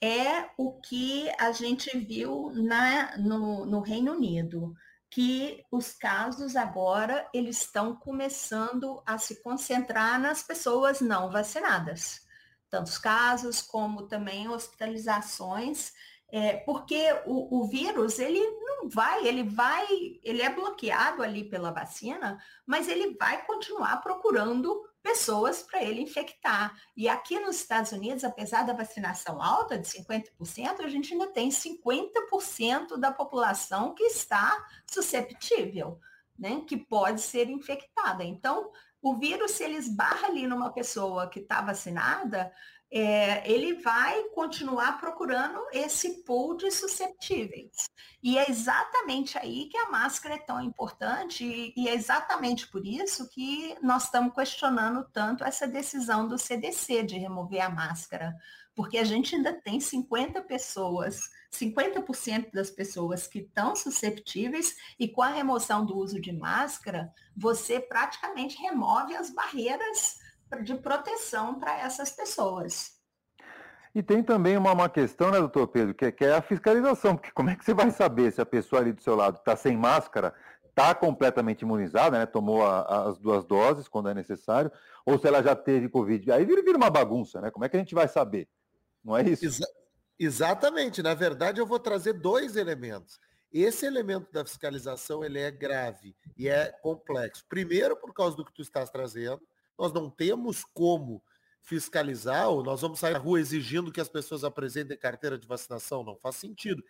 é 0.00 0.50
o 0.58 0.80
que 0.80 1.30
a 1.38 1.52
gente 1.52 1.96
viu 1.98 2.50
na, 2.54 3.16
no, 3.16 3.64
no 3.64 3.80
Reino 3.80 4.12
Unido, 4.12 4.74
que 5.14 5.64
os 5.70 5.92
casos 5.92 6.56
agora 6.56 7.28
eles 7.32 7.60
estão 7.60 7.94
começando 7.94 9.00
a 9.06 9.16
se 9.16 9.40
concentrar 9.44 10.20
nas 10.20 10.42
pessoas 10.42 11.00
não 11.00 11.30
vacinadas. 11.30 12.26
Tantos 12.68 12.98
casos 12.98 13.62
como 13.62 14.08
também 14.08 14.48
hospitalizações 14.48 15.92
é, 16.32 16.56
porque 16.56 17.00
o, 17.26 17.60
o, 17.60 17.68
vírus, 17.68 18.18
ele 18.18 18.40
não 18.40 18.88
vai, 18.88 19.24
ele 19.24 19.44
vai, 19.44 19.86
ele 20.24 20.42
é 20.42 20.52
bloqueado 20.52 21.22
ali 21.22 21.44
pela 21.44 21.70
vacina, 21.70 22.42
mas 22.66 22.88
ele 22.88 23.16
vai 23.16 23.46
continuar 23.46 23.98
procurando 23.98 24.82
pessoas 25.04 25.62
para 25.62 25.84
ele 25.84 26.00
infectar. 26.00 26.74
E 26.96 27.10
aqui 27.10 27.38
nos 27.38 27.56
Estados 27.56 27.92
Unidos, 27.92 28.24
apesar 28.24 28.62
da 28.62 28.72
vacinação 28.72 29.40
alta 29.40 29.78
de 29.78 29.86
50%, 29.86 30.80
a 30.80 30.88
gente 30.88 31.12
ainda 31.12 31.26
tem 31.26 31.50
50% 31.50 32.96
da 32.96 33.12
população 33.12 33.94
que 33.94 34.02
está 34.04 34.66
susceptível, 34.90 36.00
né, 36.38 36.62
que 36.66 36.78
pode 36.78 37.20
ser 37.20 37.50
infectada. 37.50 38.24
Então, 38.24 38.72
o 39.02 39.14
vírus, 39.18 39.50
se 39.50 39.64
ele 39.64 39.76
esbarra 39.76 40.28
ali 40.28 40.46
numa 40.46 40.72
pessoa 40.72 41.28
que 41.28 41.40
está 41.40 41.60
vacinada, 41.60 42.50
é, 42.96 43.42
ele 43.50 43.74
vai 43.74 44.22
continuar 44.28 45.00
procurando 45.00 45.58
esse 45.72 46.22
pool 46.22 46.56
de 46.56 46.70
susceptíveis. 46.70 47.90
E 48.22 48.38
é 48.38 48.48
exatamente 48.48 49.36
aí 49.36 49.68
que 49.68 49.76
a 49.76 49.90
máscara 49.90 50.36
é 50.36 50.38
tão 50.38 50.60
importante, 50.60 51.44
e, 51.44 51.74
e 51.76 51.88
é 51.88 51.94
exatamente 51.94 52.68
por 52.68 52.86
isso 52.86 53.28
que 53.30 53.76
nós 53.82 54.04
estamos 54.04 54.32
questionando 54.32 55.04
tanto 55.12 55.42
essa 55.42 55.66
decisão 55.66 56.28
do 56.28 56.38
CDC 56.38 57.02
de 57.02 57.18
remover 57.18 57.62
a 57.62 57.68
máscara, 57.68 58.32
porque 58.76 58.96
a 58.96 59.04
gente 59.04 59.34
ainda 59.34 59.52
tem 59.52 59.80
50 59.80 60.40
pessoas 60.42 61.28
50% 61.52 62.52
das 62.52 62.70
pessoas 62.70 63.26
que 63.26 63.38
estão 63.40 63.76
susceptíveis 63.76 64.74
e 64.98 65.08
com 65.08 65.22
a 65.22 65.28
remoção 65.28 65.86
do 65.86 65.96
uso 65.96 66.20
de 66.20 66.32
máscara, 66.32 67.12
você 67.36 67.78
praticamente 67.78 68.56
remove 68.60 69.14
as 69.14 69.30
barreiras 69.30 70.18
de 70.62 70.74
proteção 70.74 71.58
para 71.58 71.78
essas 71.80 72.10
pessoas. 72.10 72.93
E 73.94 74.02
tem 74.02 74.22
também 74.22 74.56
uma, 74.56 74.72
uma 74.72 74.88
questão, 74.88 75.30
né, 75.30 75.38
doutor 75.38 75.68
Pedro, 75.68 75.94
que, 75.94 76.06
é, 76.06 76.12
que 76.12 76.24
é 76.24 76.34
a 76.34 76.42
fiscalização, 76.42 77.16
porque 77.16 77.30
como 77.30 77.50
é 77.50 77.54
que 77.54 77.64
você 77.64 77.72
vai 77.72 77.90
saber 77.92 78.32
se 78.32 78.40
a 78.40 78.46
pessoa 78.46 78.82
ali 78.82 78.92
do 78.92 79.00
seu 79.00 79.14
lado 79.14 79.36
está 79.36 79.54
sem 79.54 79.76
máscara, 79.76 80.34
está 80.68 80.92
completamente 80.92 81.62
imunizada, 81.62 82.18
né, 82.18 82.26
tomou 82.26 82.66
a, 82.66 83.08
as 83.08 83.18
duas 83.18 83.44
doses 83.44 83.86
quando 83.86 84.08
é 84.08 84.14
necessário, 84.14 84.72
ou 85.06 85.16
se 85.16 85.28
ela 85.28 85.40
já 85.42 85.54
teve 85.54 85.88
Covid. 85.88 86.32
Aí 86.32 86.44
vira, 86.44 86.62
vira 86.62 86.76
uma 86.76 86.90
bagunça, 86.90 87.40
né? 87.40 87.50
Como 87.50 87.64
é 87.64 87.68
que 87.68 87.76
a 87.76 87.78
gente 87.78 87.94
vai 87.94 88.08
saber? 88.08 88.48
Não 89.04 89.16
é 89.16 89.22
isso? 89.22 89.44
Exa 89.44 89.66
exatamente. 90.18 91.02
Na 91.02 91.14
verdade, 91.14 91.60
eu 91.60 91.66
vou 91.66 91.78
trazer 91.78 92.14
dois 92.14 92.56
elementos. 92.56 93.20
Esse 93.52 93.86
elemento 93.86 94.32
da 94.32 94.44
fiscalização 94.44 95.22
ele 95.22 95.38
é 95.38 95.50
grave 95.50 96.16
e 96.36 96.48
é 96.48 96.72
complexo. 96.82 97.44
Primeiro, 97.48 97.96
por 97.96 98.12
causa 98.12 98.36
do 98.36 98.44
que 98.44 98.52
tu 98.52 98.62
estás 98.62 98.90
trazendo, 98.90 99.40
nós 99.78 99.92
não 99.92 100.10
temos 100.10 100.64
como 100.64 101.22
fiscalizar, 101.64 102.48
ou 102.50 102.62
nós 102.62 102.82
vamos 102.82 102.98
sair 103.00 103.14
na 103.14 103.18
rua 103.18 103.40
exigindo 103.40 103.90
que 103.90 104.00
as 104.00 104.08
pessoas 104.08 104.44
apresentem 104.44 104.96
carteira 104.96 105.38
de 105.38 105.48
vacinação, 105.48 106.04
não 106.04 106.16
faz 106.16 106.36
sentido. 106.36 106.84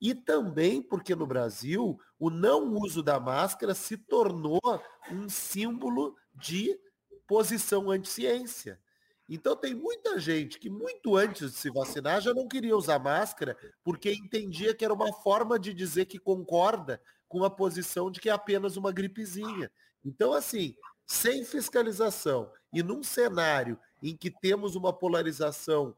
E 0.00 0.14
também 0.14 0.80
porque 0.80 1.14
no 1.14 1.26
Brasil 1.26 2.00
o 2.18 2.30
não 2.30 2.72
uso 2.74 3.02
da 3.02 3.20
máscara 3.20 3.74
se 3.74 3.96
tornou 3.98 4.60
um 5.10 5.28
símbolo 5.28 6.16
de 6.32 6.78
posição 7.26 7.90
anti-ciência. 7.90 8.80
Então 9.28 9.54
tem 9.54 9.74
muita 9.74 10.18
gente 10.18 10.58
que 10.58 10.70
muito 10.70 11.16
antes 11.16 11.52
de 11.52 11.58
se 11.58 11.70
vacinar 11.70 12.20
já 12.20 12.32
não 12.32 12.48
queria 12.48 12.76
usar 12.76 12.98
máscara 12.98 13.56
porque 13.84 14.12
entendia 14.12 14.74
que 14.74 14.84
era 14.84 14.94
uma 14.94 15.12
forma 15.12 15.58
de 15.58 15.74
dizer 15.74 16.06
que 16.06 16.18
concorda 16.18 17.00
com 17.28 17.44
a 17.44 17.50
posição 17.50 18.10
de 18.10 18.20
que 18.20 18.28
é 18.28 18.32
apenas 18.32 18.76
uma 18.76 18.90
gripezinha. 18.90 19.70
Então 20.04 20.32
assim, 20.32 20.74
sem 21.06 21.44
fiscalização 21.44 22.50
e 22.72 22.82
num 22.82 23.02
cenário 23.02 23.78
em 24.02 24.16
que 24.16 24.30
temos 24.30 24.74
uma 24.76 24.92
polarização 24.92 25.96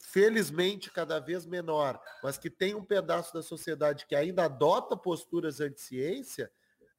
felizmente 0.00 0.90
cada 0.90 1.20
vez 1.20 1.46
menor, 1.46 2.00
mas 2.22 2.38
que 2.38 2.50
tem 2.50 2.74
um 2.74 2.84
pedaço 2.84 3.32
da 3.32 3.42
sociedade 3.42 4.06
que 4.06 4.14
ainda 4.14 4.44
adota 4.44 4.96
posturas 4.96 5.60
anti-ciência, 5.60 6.50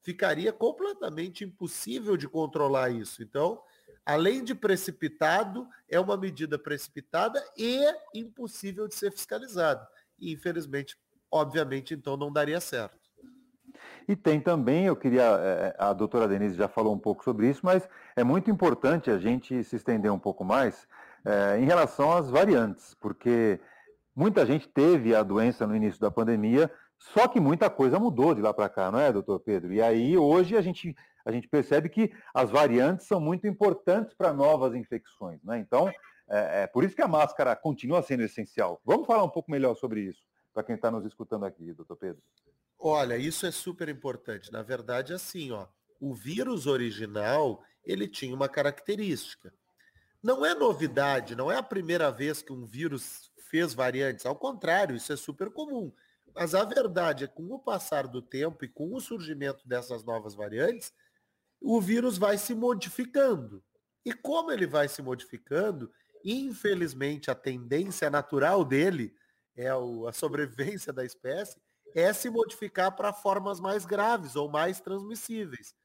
ficaria 0.02 0.54
completamente 0.54 1.44
impossível 1.44 2.16
de 2.16 2.28
controlar 2.28 2.90
isso. 2.90 3.22
Então, 3.22 3.62
além 4.06 4.44
de 4.44 4.56
precipitado, 4.56 5.68
é 5.90 6.00
uma 6.00 6.16
medida 6.16 6.58
precipitada 6.58 7.44
e 7.58 7.80
impossível 8.14 8.88
de 8.88 8.96
ser 8.96 9.12
fiscalizada. 9.12 9.88
E, 10.18 10.32
infelizmente, 10.32 10.98
obviamente, 11.30 11.94
então 11.94 12.16
não 12.16 12.32
daria 12.32 12.60
certo. 12.60 13.01
E 14.08 14.16
tem 14.16 14.40
também, 14.40 14.86
eu 14.86 14.96
queria, 14.96 15.24
é, 15.24 15.76
a 15.78 15.94
doutora 15.94 16.28
Denise 16.28 16.56
já 16.56 16.68
falou 16.68 16.94
um 16.94 17.00
pouco 17.00 17.24
sobre 17.24 17.50
isso, 17.50 17.62
mas 17.64 17.88
é 18.16 18.24
muito 18.24 18.50
importante 18.50 19.10
a 19.10 19.18
gente 19.18 19.64
se 19.64 19.76
estender 19.76 20.12
um 20.12 20.20
pouco 20.20 20.44
mais 20.44 20.88
é, 21.26 21.60
em 21.60 21.66
relação 21.66 22.12
às 22.12 22.30
variantes, 22.30 22.94
porque 22.96 23.60
muita 24.16 24.46
gente 24.46 24.68
teve 24.68 25.16
a 25.16 25.24
doença 25.24 25.66
no 25.68 25.76
início 25.76 26.00
da 26.00 26.12
pandemia, 26.12 26.72
só 26.98 27.28
que 27.28 27.40
muita 27.40 27.70
coisa 27.70 28.00
mudou 28.00 28.36
de 28.36 28.42
lá 28.42 28.54
para 28.54 28.70
cá, 28.70 28.92
não 28.92 29.00
é, 29.00 29.12
doutor 29.12 29.40
Pedro? 29.40 29.74
E 29.74 29.82
aí 29.82 30.18
hoje 30.18 30.56
a 30.56 30.62
gente, 30.62 30.96
a 31.26 31.32
gente 31.32 31.48
percebe 31.48 31.90
que 31.90 32.14
as 32.34 32.50
variantes 32.52 33.08
são 33.08 33.20
muito 33.20 33.48
importantes 33.48 34.14
para 34.14 34.34
novas 34.34 34.76
infecções, 34.76 35.44
né? 35.44 35.60
Então, 35.60 35.90
é, 36.30 36.64
é 36.64 36.68
por 36.68 36.84
isso 36.84 36.96
que 36.96 37.02
a 37.02 37.08
máscara 37.08 37.56
continua 37.56 38.02
sendo 38.04 38.24
essencial. 38.24 38.80
Vamos 38.86 39.08
falar 39.08 39.24
um 39.24 39.30
pouco 39.30 39.50
melhor 39.50 39.76
sobre 39.76 40.02
isso, 40.02 40.24
para 40.54 40.64
quem 40.64 40.76
está 40.76 40.92
nos 40.92 41.06
escutando 41.06 41.46
aqui, 41.46 41.74
doutor 41.74 41.96
Pedro. 41.98 42.22
Olha, 42.84 43.16
isso 43.16 43.46
é 43.46 43.52
super 43.52 43.88
importante. 43.90 44.52
Na 44.52 44.64
verdade, 44.64 45.14
assim, 45.14 45.52
ó, 45.52 45.68
o 46.00 46.16
vírus 46.16 46.66
original, 46.66 47.64
ele 47.86 48.08
tinha 48.08 48.34
uma 48.34 48.50
característica. 48.50 49.54
Não 50.22 50.44
é 50.44 50.56
novidade, 50.56 51.36
não 51.36 51.52
é 51.52 51.58
a 51.58 51.64
primeira 51.64 52.12
vez 52.12 52.42
que 52.42 52.52
um 52.52 52.66
vírus 52.66 53.32
fez 53.52 53.76
variantes. 53.76 54.26
Ao 54.26 54.36
contrário, 54.36 54.96
isso 54.96 55.14
é 55.14 55.16
super 55.16 55.52
comum. 55.52 55.94
Mas 56.34 56.56
a 56.56 56.64
verdade 56.64 57.26
é 57.26 57.28
que 57.28 57.36
com 57.36 57.54
o 57.54 57.60
passar 57.60 58.08
do 58.08 58.20
tempo 58.20 58.66
e 58.66 58.68
com 58.68 58.96
o 58.96 59.00
surgimento 59.00 59.68
dessas 59.68 60.04
novas 60.04 60.34
variantes, 60.34 60.92
o 61.62 61.80
vírus 61.80 62.18
vai 62.18 62.40
se 62.40 62.56
modificando. 62.56 63.64
E 64.04 64.12
como 64.12 64.52
ele 64.52 64.66
vai 64.66 64.88
se 64.88 65.04
modificando, 65.04 65.92
infelizmente 66.26 67.30
a 67.30 67.36
tendência 67.36 68.10
natural 68.10 68.66
dele 68.66 69.14
é 69.56 69.68
a 69.70 70.12
sobrevivência 70.12 70.92
da 70.92 71.06
espécie, 71.06 71.62
é 71.96 72.12
se 72.14 72.30
modificar 72.30 72.96
para 72.96 73.14
formas 73.14 73.60
mais 73.60 73.86
graves 73.86 74.36
ou 74.36 74.50
mais 74.50 74.80
transmissíveis. 74.80 75.76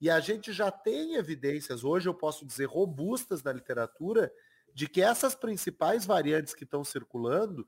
E 0.00 0.10
a 0.10 0.18
gente 0.18 0.52
já 0.52 0.70
tem 0.70 1.14
evidências, 1.14 1.84
hoje 1.84 2.08
eu 2.08 2.14
posso 2.14 2.44
dizer 2.44 2.66
robustas 2.66 3.42
na 3.42 3.52
literatura, 3.52 4.32
de 4.74 4.88
que 4.88 5.00
essas 5.00 5.34
principais 5.34 6.04
variantes 6.04 6.54
que 6.54 6.64
estão 6.64 6.82
circulando, 6.82 7.66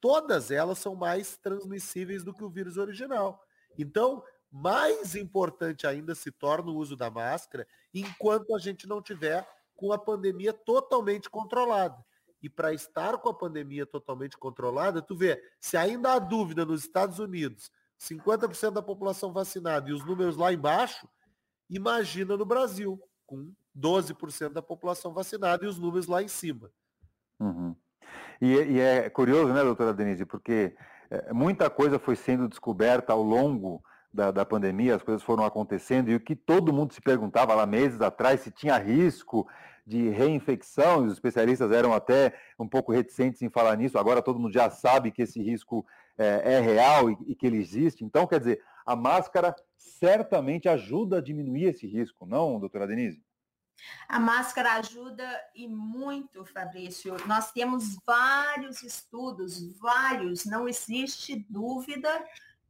todas 0.00 0.50
elas 0.50 0.78
são 0.78 0.94
mais 0.94 1.36
transmissíveis 1.36 2.22
do 2.22 2.32
que 2.32 2.44
o 2.44 2.50
vírus 2.50 2.76
original. 2.76 3.42
Então, 3.76 4.22
mais 4.50 5.14
importante 5.14 5.86
ainda 5.86 6.14
se 6.14 6.30
torna 6.30 6.70
o 6.70 6.76
uso 6.76 6.96
da 6.96 7.10
máscara 7.10 7.66
enquanto 7.92 8.54
a 8.54 8.58
gente 8.58 8.86
não 8.86 9.02
tiver 9.02 9.46
com 9.74 9.92
a 9.92 9.98
pandemia 9.98 10.52
totalmente 10.52 11.28
controlada. 11.28 12.04
E 12.42 12.48
para 12.48 12.72
estar 12.72 13.18
com 13.18 13.28
a 13.28 13.34
pandemia 13.34 13.84
totalmente 13.84 14.38
controlada, 14.38 15.02
tu 15.02 15.16
vê, 15.16 15.42
se 15.60 15.76
ainda 15.76 16.12
há 16.12 16.18
dúvida 16.18 16.64
nos 16.64 16.82
Estados 16.82 17.18
Unidos, 17.18 17.70
50% 18.00 18.70
da 18.70 18.82
população 18.82 19.32
vacinada 19.32 19.90
e 19.90 19.92
os 19.92 20.04
números 20.04 20.36
lá 20.36 20.52
embaixo, 20.52 21.08
imagina 21.68 22.36
no 22.36 22.46
Brasil, 22.46 23.00
com 23.26 23.52
12% 23.76 24.50
da 24.50 24.62
população 24.62 25.12
vacinada 25.12 25.64
e 25.64 25.68
os 25.68 25.78
números 25.78 26.06
lá 26.06 26.22
em 26.22 26.28
cima. 26.28 26.70
Uhum. 27.40 27.74
E, 28.40 28.54
e, 28.54 28.80
é 28.80 29.10
curioso, 29.10 29.52
né, 29.52 29.62
doutora 29.62 29.92
Denise, 29.92 30.24
porque 30.24 30.74
é, 31.10 31.32
muita 31.32 31.68
coisa 31.68 31.98
foi 31.98 32.16
sendo 32.16 32.48
descoberta 32.48 33.12
ao 33.12 33.22
longo 33.22 33.82
da, 34.12 34.30
da, 34.30 34.44
pandemia, 34.44 34.96
as 34.96 35.02
coisas 35.02 35.22
foram 35.22 35.44
acontecendo, 35.44 36.08
e 36.08 36.14
o 36.14 36.20
que 36.20 36.34
todo 36.34 36.72
mundo 36.72 36.94
se 36.94 37.00
perguntava 37.00 37.54
lá 37.54 37.66
meses 37.66 38.00
atrás, 38.00 38.40
se 38.40 38.50
tinha 38.50 38.78
risco 38.78 39.46
de 39.88 40.10
reinfecção, 40.10 41.06
os 41.06 41.14
especialistas 41.14 41.72
eram 41.72 41.94
até 41.94 42.38
um 42.58 42.68
pouco 42.68 42.92
reticentes 42.92 43.40
em 43.40 43.48
falar 43.48 43.74
nisso, 43.74 43.98
agora 43.98 44.20
todo 44.20 44.38
mundo 44.38 44.52
já 44.52 44.68
sabe 44.68 45.10
que 45.10 45.22
esse 45.22 45.42
risco 45.42 45.86
é, 46.18 46.56
é 46.56 46.60
real 46.60 47.10
e, 47.10 47.16
e 47.28 47.34
que 47.34 47.46
ele 47.46 47.56
existe. 47.56 48.04
Então, 48.04 48.26
quer 48.26 48.38
dizer, 48.38 48.62
a 48.84 48.94
máscara 48.94 49.56
certamente 49.78 50.68
ajuda 50.68 51.16
a 51.16 51.22
diminuir 51.22 51.64
esse 51.64 51.86
risco, 51.86 52.26
não, 52.26 52.60
doutora 52.60 52.86
Denise? 52.86 53.22
A 54.06 54.20
máscara 54.20 54.74
ajuda 54.74 55.24
e 55.54 55.66
muito, 55.66 56.44
Fabrício. 56.44 57.16
Nós 57.26 57.50
temos 57.52 57.96
vários 58.04 58.82
estudos, 58.82 59.72
vários, 59.78 60.44
não 60.44 60.68
existe 60.68 61.46
dúvida 61.48 62.10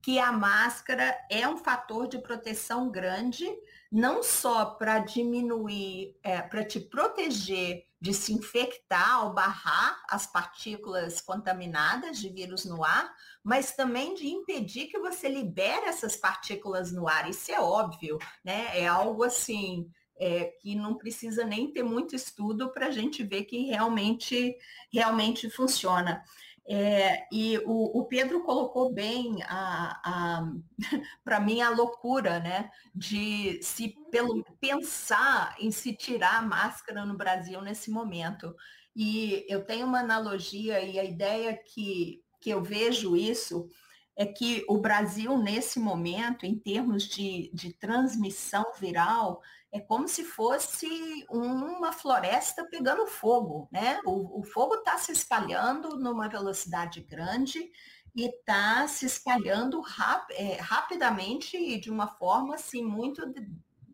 que 0.01 0.19
a 0.19 0.33
máscara 0.33 1.17
é 1.31 1.49
um 1.49 1.57
fator 1.57 2.07
de 2.07 2.19
proteção 2.19 2.91
grande, 2.91 3.47
não 3.91 4.23
só 4.23 4.65
para 4.65 4.99
diminuir, 4.99 6.17
é, 6.23 6.41
para 6.41 6.65
te 6.65 6.79
proteger 6.79 7.87
de 8.01 8.15
se 8.15 8.33
infectar 8.33 9.25
ou 9.25 9.33
barrar 9.33 10.01
as 10.09 10.27
partículas 10.27 11.21
contaminadas 11.21 12.19
de 12.19 12.29
vírus 12.29 12.65
no 12.65 12.85
ar, 12.85 13.13
mas 13.43 13.73
também 13.73 14.15
de 14.15 14.29
impedir 14.29 14.87
que 14.87 14.99
você 14.99 15.29
libere 15.29 15.87
essas 15.87 16.17
partículas 16.17 16.93
no 16.93 17.09
ar. 17.09 17.29
Isso 17.29 17.51
é 17.51 17.61
óbvio, 17.61 18.19
né? 18.45 18.79
É 18.79 18.87
algo 18.87 19.25
assim 19.25 19.91
é, 20.17 20.45
que 20.61 20.77
não 20.77 20.95
precisa 20.95 21.45
nem 21.45 21.73
ter 21.73 21.83
muito 21.83 22.15
estudo 22.15 22.71
para 22.73 22.87
a 22.87 22.91
gente 22.91 23.25
ver 23.25 23.45
que 23.45 23.65
realmente, 23.65 24.57
realmente 24.93 25.51
funciona. 25.51 26.23
É, 26.71 27.27
e 27.33 27.57
o, 27.65 27.99
o, 27.99 28.05
Pedro 28.05 28.43
colocou 28.43 28.93
bem 28.93 29.39
para 31.25 31.41
mim 31.41 31.63
a 31.63 31.71
loucura, 31.71 32.41
né? 32.41 32.71
De 32.95 33.59
se 33.63 33.95
pelo, 34.11 34.45
pensar 34.61 35.57
em 35.59 35.71
se 35.71 35.95
tirar 35.95 36.37
a 36.39 36.43
máscara 36.43 37.07
no 37.07 37.17
Brasil 37.17 37.63
nesse 37.63 37.91
momento. 37.91 38.55
E 38.95 39.47
eu 39.49 39.65
tenho 39.65 39.87
uma 39.87 40.01
analogia 40.01 40.81
e 40.81 40.99
a 40.99 41.05
ideia 41.05 41.57
que, 41.57 42.23
que 42.39 42.51
eu 42.51 42.63
vejo 42.63 43.17
isso 43.17 43.67
é 44.15 44.27
que 44.27 44.65
o 44.69 44.79
Brasil, 44.79 45.39
nesse 45.39 45.79
momento, 45.79 46.45
em 46.45 46.59
termos 46.59 47.05
de, 47.05 47.51
de 47.55 47.73
transmissão 47.73 48.65
viral, 48.79 49.41
é 49.71 49.81
como 49.81 50.09
se 50.09 50.25
fosse 50.25 51.27
uma 51.29 51.93
floresta 51.93 52.67
pegando 52.71 53.07
fogo, 53.07 53.69
né? 53.71 54.01
O, 54.05 54.41
o 54.41 54.43
fogo 54.43 54.77
está 54.77 54.97
se 54.97 55.13
espalhando 55.13 55.99
numa 55.99 56.29
velocidade 56.29 57.01
grande 57.03 57.71
e 58.17 58.27
está 58.27 58.89
se 58.89 59.05
espalhando 59.05 59.81
rap, 59.81 60.31
é, 60.33 60.55
rapidamente 60.57 61.57
e 61.57 61.79
de 61.79 61.91
uma 61.91 62.09
forma 62.09 62.55
assim 62.55 62.83
muito 62.83 63.23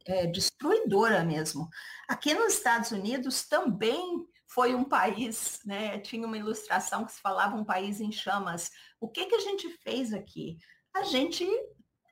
é, 0.07 0.27
destruidora 0.27 1.25
mesmo. 1.25 1.69
Aqui 2.09 2.35
nos 2.35 2.55
Estados 2.55 2.93
Unidos 2.93 3.47
também 3.47 4.25
foi 4.47 4.75
um 4.75 4.85
país, 4.85 5.61
né? 5.65 5.99
Tinha 5.99 6.27
uma 6.27 6.39
ilustração 6.39 7.05
que 7.05 7.13
se 7.13 7.21
falava 7.21 7.57
um 7.57 7.65
país 7.65 8.01
em 8.01 8.13
chamas. 8.13 8.71
O 9.01 9.09
que 9.09 9.27
que 9.27 9.35
a 9.35 9.41
gente 9.41 9.69
fez 9.83 10.13
aqui? 10.13 10.57
A 10.95 11.03
gente 11.03 11.45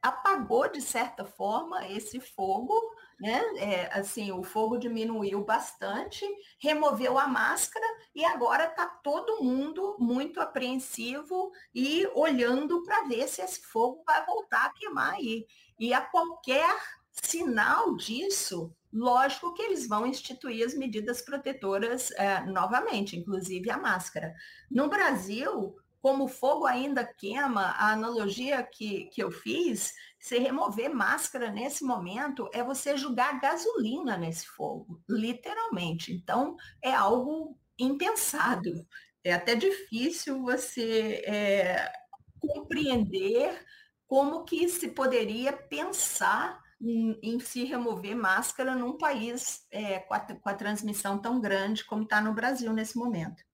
apagou 0.02 0.68
de 0.68 0.80
certa 0.80 1.24
forma 1.24 1.86
esse 1.86 2.18
fogo 2.18 2.74
né? 3.22 3.40
É, 3.56 4.00
assim, 4.00 4.32
o 4.32 4.42
fogo 4.42 4.76
diminuiu 4.76 5.44
bastante, 5.44 6.26
removeu 6.58 7.16
a 7.16 7.28
máscara 7.28 7.86
e 8.12 8.24
agora 8.24 8.64
está 8.64 8.84
todo 8.84 9.44
mundo 9.44 9.96
muito 9.96 10.40
apreensivo 10.40 11.52
e 11.72 12.04
olhando 12.16 12.82
para 12.82 13.04
ver 13.04 13.28
se 13.28 13.40
esse 13.40 13.62
fogo 13.62 14.02
vai 14.04 14.26
voltar 14.26 14.64
a 14.64 14.72
queimar 14.72 15.14
aí. 15.14 15.46
E 15.78 15.94
a 15.94 16.00
qualquer 16.00 16.76
sinal 17.12 17.94
disso, 17.94 18.74
lógico 18.92 19.54
que 19.54 19.62
eles 19.62 19.86
vão 19.86 20.04
instituir 20.04 20.66
as 20.66 20.74
medidas 20.74 21.22
protetoras 21.22 22.10
é, 22.12 22.40
novamente, 22.46 23.16
inclusive 23.16 23.70
a 23.70 23.78
máscara. 23.78 24.34
No 24.68 24.88
Brasil, 24.88 25.76
como 26.02 26.24
o 26.24 26.28
fogo 26.28 26.66
ainda 26.66 27.04
queima, 27.04 27.62
a 27.62 27.92
analogia 27.92 28.60
que, 28.60 29.04
que 29.04 29.22
eu 29.22 29.30
fiz, 29.30 29.94
se 30.18 30.36
remover 30.36 30.92
máscara 30.92 31.48
nesse 31.48 31.84
momento 31.84 32.50
é 32.52 32.62
você 32.62 32.96
jogar 32.96 33.40
gasolina 33.40 34.16
nesse 34.16 34.44
fogo, 34.48 35.00
literalmente. 35.08 36.12
Então, 36.12 36.56
é 36.82 36.92
algo 36.92 37.56
impensado. 37.78 38.84
É 39.22 39.32
até 39.32 39.54
difícil 39.54 40.42
você 40.42 41.22
é, 41.24 41.92
compreender 42.40 43.64
como 44.04 44.42
que 44.42 44.68
se 44.68 44.88
poderia 44.88 45.52
pensar 45.52 46.60
em, 46.80 47.16
em 47.22 47.38
se 47.38 47.62
remover 47.62 48.16
máscara 48.16 48.74
num 48.74 48.98
país 48.98 49.64
é, 49.70 50.00
com, 50.00 50.14
a, 50.14 50.20
com 50.20 50.48
a 50.48 50.54
transmissão 50.54 51.16
tão 51.16 51.40
grande 51.40 51.84
como 51.84 52.02
está 52.02 52.20
no 52.20 52.34
Brasil 52.34 52.72
nesse 52.72 52.98
momento. 52.98 53.44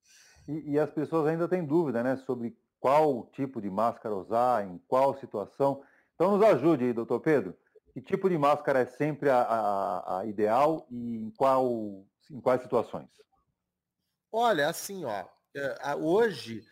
E, 0.48 0.72
e, 0.72 0.78
as 0.78 0.90
pessoas 0.90 1.26
ainda 1.26 1.46
têm 1.46 1.62
dúvida 1.62 2.02
né, 2.02 2.16
sobre 2.16 2.56
qual 2.80 3.26
tipo 3.34 3.60
de 3.60 3.68
máscara 3.68 4.14
usar, 4.14 4.66
em 4.66 4.80
qual 4.88 5.14
situação. 5.18 5.82
Então 6.14 6.36
nos 6.36 6.42
ajude 6.48 6.84
aí, 6.84 6.92
doutor 6.92 7.20
Pedro. 7.20 7.54
Que 7.92 8.00
tipo 8.00 8.30
de 8.30 8.38
máscara 8.38 8.80
é 8.80 8.86
sempre 8.86 9.28
a, 9.28 9.42
a, 9.42 10.20
a 10.20 10.26
ideal 10.26 10.86
e 10.90 11.16
em, 11.16 11.30
qual, 11.30 12.04
em 12.30 12.40
quais 12.40 12.62
situações? 12.62 13.08
Olha, 14.32 14.68
assim, 14.68 15.04
ó, 15.04 15.24
é, 15.54 15.94
hoje, 15.96 16.64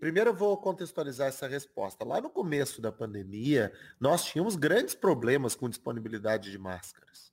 primeiro 0.00 0.30
eu 0.30 0.34
vou 0.34 0.56
contextualizar 0.56 1.28
essa 1.28 1.46
resposta. 1.46 2.04
Lá 2.04 2.20
no 2.20 2.30
começo 2.30 2.80
da 2.80 2.90
pandemia, 2.90 3.72
nós 4.00 4.24
tínhamos 4.24 4.56
grandes 4.56 4.94
problemas 4.94 5.54
com 5.54 5.68
disponibilidade 5.68 6.50
de 6.50 6.58
máscaras. 6.58 7.32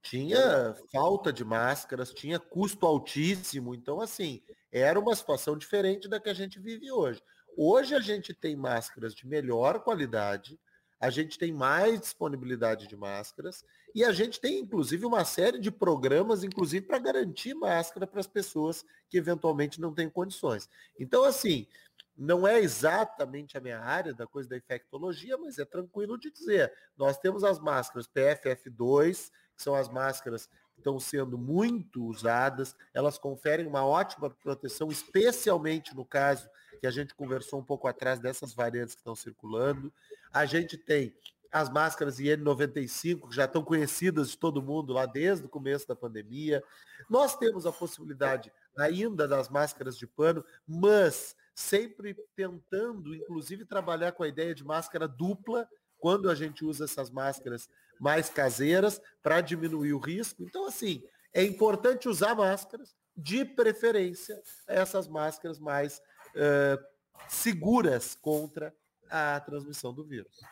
Tinha 0.00 0.74
falta 0.92 1.32
de 1.32 1.44
máscaras, 1.44 2.12
tinha 2.12 2.38
custo 2.38 2.84
altíssimo, 2.84 3.74
então 3.74 4.00
assim, 4.00 4.42
era 4.80 4.98
uma 4.98 5.14
situação 5.14 5.56
diferente 5.56 6.08
da 6.08 6.18
que 6.18 6.28
a 6.28 6.34
gente 6.34 6.58
vive 6.58 6.90
hoje. 6.90 7.22
Hoje 7.56 7.94
a 7.94 8.00
gente 8.00 8.34
tem 8.34 8.56
máscaras 8.56 9.14
de 9.14 9.24
melhor 9.24 9.78
qualidade, 9.84 10.58
a 10.98 11.10
gente 11.10 11.38
tem 11.38 11.52
mais 11.52 12.00
disponibilidade 12.00 12.88
de 12.88 12.96
máscaras 12.96 13.64
e 13.94 14.02
a 14.04 14.10
gente 14.10 14.40
tem 14.40 14.58
inclusive 14.58 15.06
uma 15.06 15.24
série 15.24 15.60
de 15.60 15.70
programas, 15.70 16.42
inclusive 16.42 16.86
para 16.86 16.98
garantir 16.98 17.54
máscara 17.54 18.04
para 18.04 18.18
as 18.18 18.26
pessoas 18.26 18.84
que 19.08 19.16
eventualmente 19.16 19.80
não 19.80 19.94
têm 19.94 20.10
condições. 20.10 20.68
Então, 20.98 21.22
assim, 21.22 21.68
não 22.16 22.46
é 22.46 22.58
exatamente 22.60 23.56
a 23.56 23.60
minha 23.60 23.78
área 23.78 24.12
da 24.12 24.26
coisa 24.26 24.48
da 24.48 24.56
infectologia, 24.56 25.38
mas 25.38 25.58
é 25.58 25.64
tranquilo 25.64 26.18
de 26.18 26.32
dizer. 26.32 26.72
Nós 26.96 27.16
temos 27.16 27.44
as 27.44 27.60
máscaras 27.60 28.08
PFF2, 28.08 29.30
que 29.56 29.62
são 29.62 29.74
as 29.74 29.88
máscaras 29.88 30.48
estão 30.76 30.98
sendo 30.98 31.38
muito 31.38 32.04
usadas, 32.04 32.76
elas 32.92 33.18
conferem 33.18 33.66
uma 33.66 33.84
ótima 33.84 34.28
proteção, 34.30 34.88
especialmente 34.90 35.94
no 35.94 36.04
caso 36.04 36.48
que 36.80 36.86
a 36.86 36.90
gente 36.90 37.14
conversou 37.14 37.60
um 37.60 37.64
pouco 37.64 37.88
atrás 37.88 38.18
dessas 38.20 38.52
variantes 38.52 38.94
que 38.94 39.00
estão 39.00 39.14
circulando. 39.14 39.92
A 40.32 40.44
gente 40.44 40.76
tem 40.76 41.14
as 41.54 41.70
máscaras 41.70 42.18
IN95, 42.18 43.28
que 43.28 43.36
já 43.36 43.44
estão 43.44 43.62
conhecidas 43.62 44.30
de 44.30 44.36
todo 44.36 44.60
mundo 44.60 44.92
lá 44.92 45.06
desde 45.06 45.46
o 45.46 45.48
começo 45.48 45.86
da 45.86 45.94
pandemia. 45.94 46.62
Nós 47.08 47.36
temos 47.36 47.64
a 47.64 47.70
possibilidade 47.70 48.52
ainda 48.76 49.28
das 49.28 49.48
máscaras 49.48 49.96
de 49.96 50.04
pano, 50.04 50.44
mas 50.66 51.36
sempre 51.54 52.16
tentando, 52.34 53.14
inclusive, 53.14 53.64
trabalhar 53.64 54.10
com 54.10 54.24
a 54.24 54.28
ideia 54.28 54.52
de 54.52 54.64
máscara 54.64 55.06
dupla, 55.06 55.68
quando 56.04 56.28
a 56.28 56.34
gente 56.34 56.62
usa 56.66 56.84
essas 56.84 57.08
máscaras 57.08 57.66
mais 57.98 58.28
caseiras 58.28 59.00
para 59.22 59.40
diminuir 59.40 59.94
o 59.94 59.98
risco. 59.98 60.42
Então, 60.42 60.66
assim, 60.66 61.02
é 61.32 61.42
importante 61.42 62.10
usar 62.10 62.34
máscaras, 62.34 62.94
de 63.16 63.42
preferência 63.42 64.38
essas 64.68 65.08
máscaras 65.08 65.58
mais 65.58 66.02
uh, 66.34 66.84
seguras 67.26 68.14
contra 68.14 68.74
a 69.10 69.40
transmissão 69.40 69.94
do 69.94 70.04
vírus. 70.04 70.42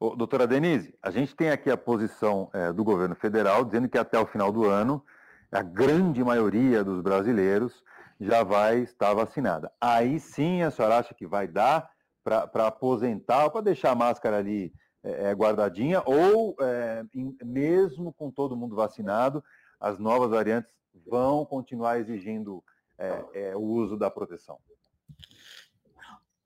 Ô, 0.00 0.16
doutora 0.16 0.46
Denise, 0.46 0.94
a 1.02 1.10
gente 1.10 1.36
tem 1.36 1.50
aqui 1.50 1.70
a 1.70 1.76
posição 1.76 2.48
é, 2.54 2.72
do 2.72 2.82
governo 2.82 3.14
federal 3.14 3.66
dizendo 3.66 3.90
que 3.90 3.98
até 3.98 4.18
o 4.18 4.26
final 4.26 4.50
do 4.50 4.66
ano 4.66 5.04
a 5.52 5.60
grande 5.60 6.24
maioria 6.24 6.82
dos 6.82 7.02
brasileiros 7.02 7.84
já 8.18 8.42
vai 8.42 8.78
estar 8.78 9.12
vacinada. 9.12 9.70
Aí 9.78 10.18
sim 10.18 10.62
a 10.62 10.70
senhora 10.70 10.96
acha 10.96 11.12
que 11.12 11.26
vai 11.26 11.46
dar 11.46 11.91
para 12.22 12.66
aposentar, 12.66 13.50
para 13.50 13.60
deixar 13.60 13.92
a 13.92 13.96
máscara 13.96 14.38
ali 14.38 14.72
é, 15.02 15.30
é, 15.30 15.32
guardadinha, 15.32 16.02
ou 16.06 16.56
é, 16.60 17.04
em, 17.14 17.36
mesmo 17.44 18.12
com 18.12 18.30
todo 18.30 18.56
mundo 18.56 18.76
vacinado, 18.76 19.42
as 19.80 19.98
novas 19.98 20.30
variantes 20.30 20.72
vão 21.06 21.44
continuar 21.44 21.98
exigindo 21.98 22.62
é, 22.96 23.24
é, 23.34 23.56
o 23.56 23.60
uso 23.60 23.96
da 23.96 24.10
proteção? 24.10 24.58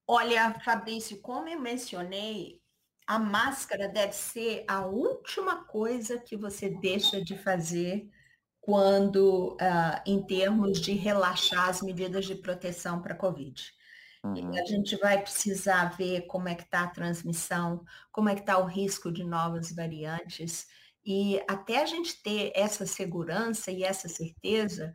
Olha, 0.06 0.58
Fabrício, 0.64 1.20
como 1.20 1.48
eu 1.48 1.60
mencionei, 1.60 2.62
a 3.06 3.18
máscara 3.18 3.88
deve 3.88 4.12
ser 4.12 4.64
a 4.66 4.86
última 4.86 5.64
coisa 5.64 6.18
que 6.18 6.36
você 6.36 6.70
deixa 6.70 7.22
de 7.22 7.36
fazer 7.36 8.08
quando, 8.60 9.52
uh, 9.60 10.00
em 10.04 10.20
termos 10.22 10.80
de 10.80 10.92
relaxar 10.92 11.68
as 11.68 11.82
medidas 11.82 12.24
de 12.24 12.34
proteção 12.34 13.00
para 13.00 13.14
a 13.14 13.16
Covid. 13.16 13.72
Uhum. 14.34 14.58
A 14.58 14.64
gente 14.64 14.96
vai 14.96 15.20
precisar 15.20 15.96
ver 15.96 16.26
como 16.26 16.48
é 16.48 16.54
que 16.54 16.62
está 16.62 16.82
a 16.82 16.90
transmissão, 16.90 17.84
como 18.10 18.28
é 18.28 18.34
que 18.34 18.40
está 18.40 18.58
o 18.58 18.66
risco 18.66 19.12
de 19.12 19.22
novas 19.24 19.72
variantes. 19.72 20.66
E 21.04 21.40
até 21.48 21.82
a 21.82 21.86
gente 21.86 22.22
ter 22.22 22.52
essa 22.54 22.86
segurança 22.86 23.70
e 23.70 23.84
essa 23.84 24.08
certeza, 24.08 24.92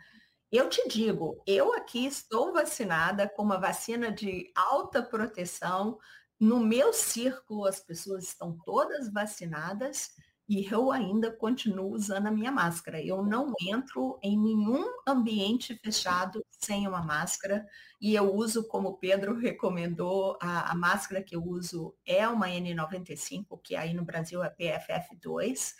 eu 0.52 0.68
te 0.68 0.86
digo, 0.90 1.42
eu 1.48 1.74
aqui 1.74 2.06
estou 2.06 2.52
vacinada 2.52 3.30
com 3.30 3.44
uma 3.44 3.60
vacina 3.60 4.12
de 4.12 4.52
alta 4.56 5.02
proteção. 5.02 5.98
No 6.40 6.60
meu 6.60 6.92
círculo, 6.92 7.66
as 7.66 7.80
pessoas 7.80 8.26
estão 8.26 8.58
todas 8.66 9.12
vacinadas 9.12 10.12
e 10.52 10.68
eu 10.70 10.92
ainda 10.92 11.32
continuo 11.32 11.94
usando 11.94 12.28
a 12.28 12.32
minha 12.32 12.52
máscara. 12.52 13.02
Eu 13.02 13.24
não 13.24 13.54
entro 13.66 14.20
em 14.22 14.38
nenhum 14.38 14.84
ambiente 15.08 15.80
fechado 15.82 16.46
sem 16.50 16.86
uma 16.86 17.02
máscara 17.02 17.66
e 18.02 18.14
eu 18.14 18.36
uso, 18.36 18.68
como 18.68 18.90
o 18.90 18.98
Pedro 18.98 19.40
recomendou, 19.40 20.38
a, 20.42 20.70
a 20.70 20.76
máscara 20.76 21.24
que 21.24 21.38
eu 21.38 21.42
uso 21.42 21.96
é 22.06 22.28
uma 22.28 22.48
N95, 22.48 23.62
que 23.64 23.78
aí 23.78 23.94
no 23.94 24.04
Brasil 24.04 24.44
é 24.44 24.54
PFF2. 24.54 25.74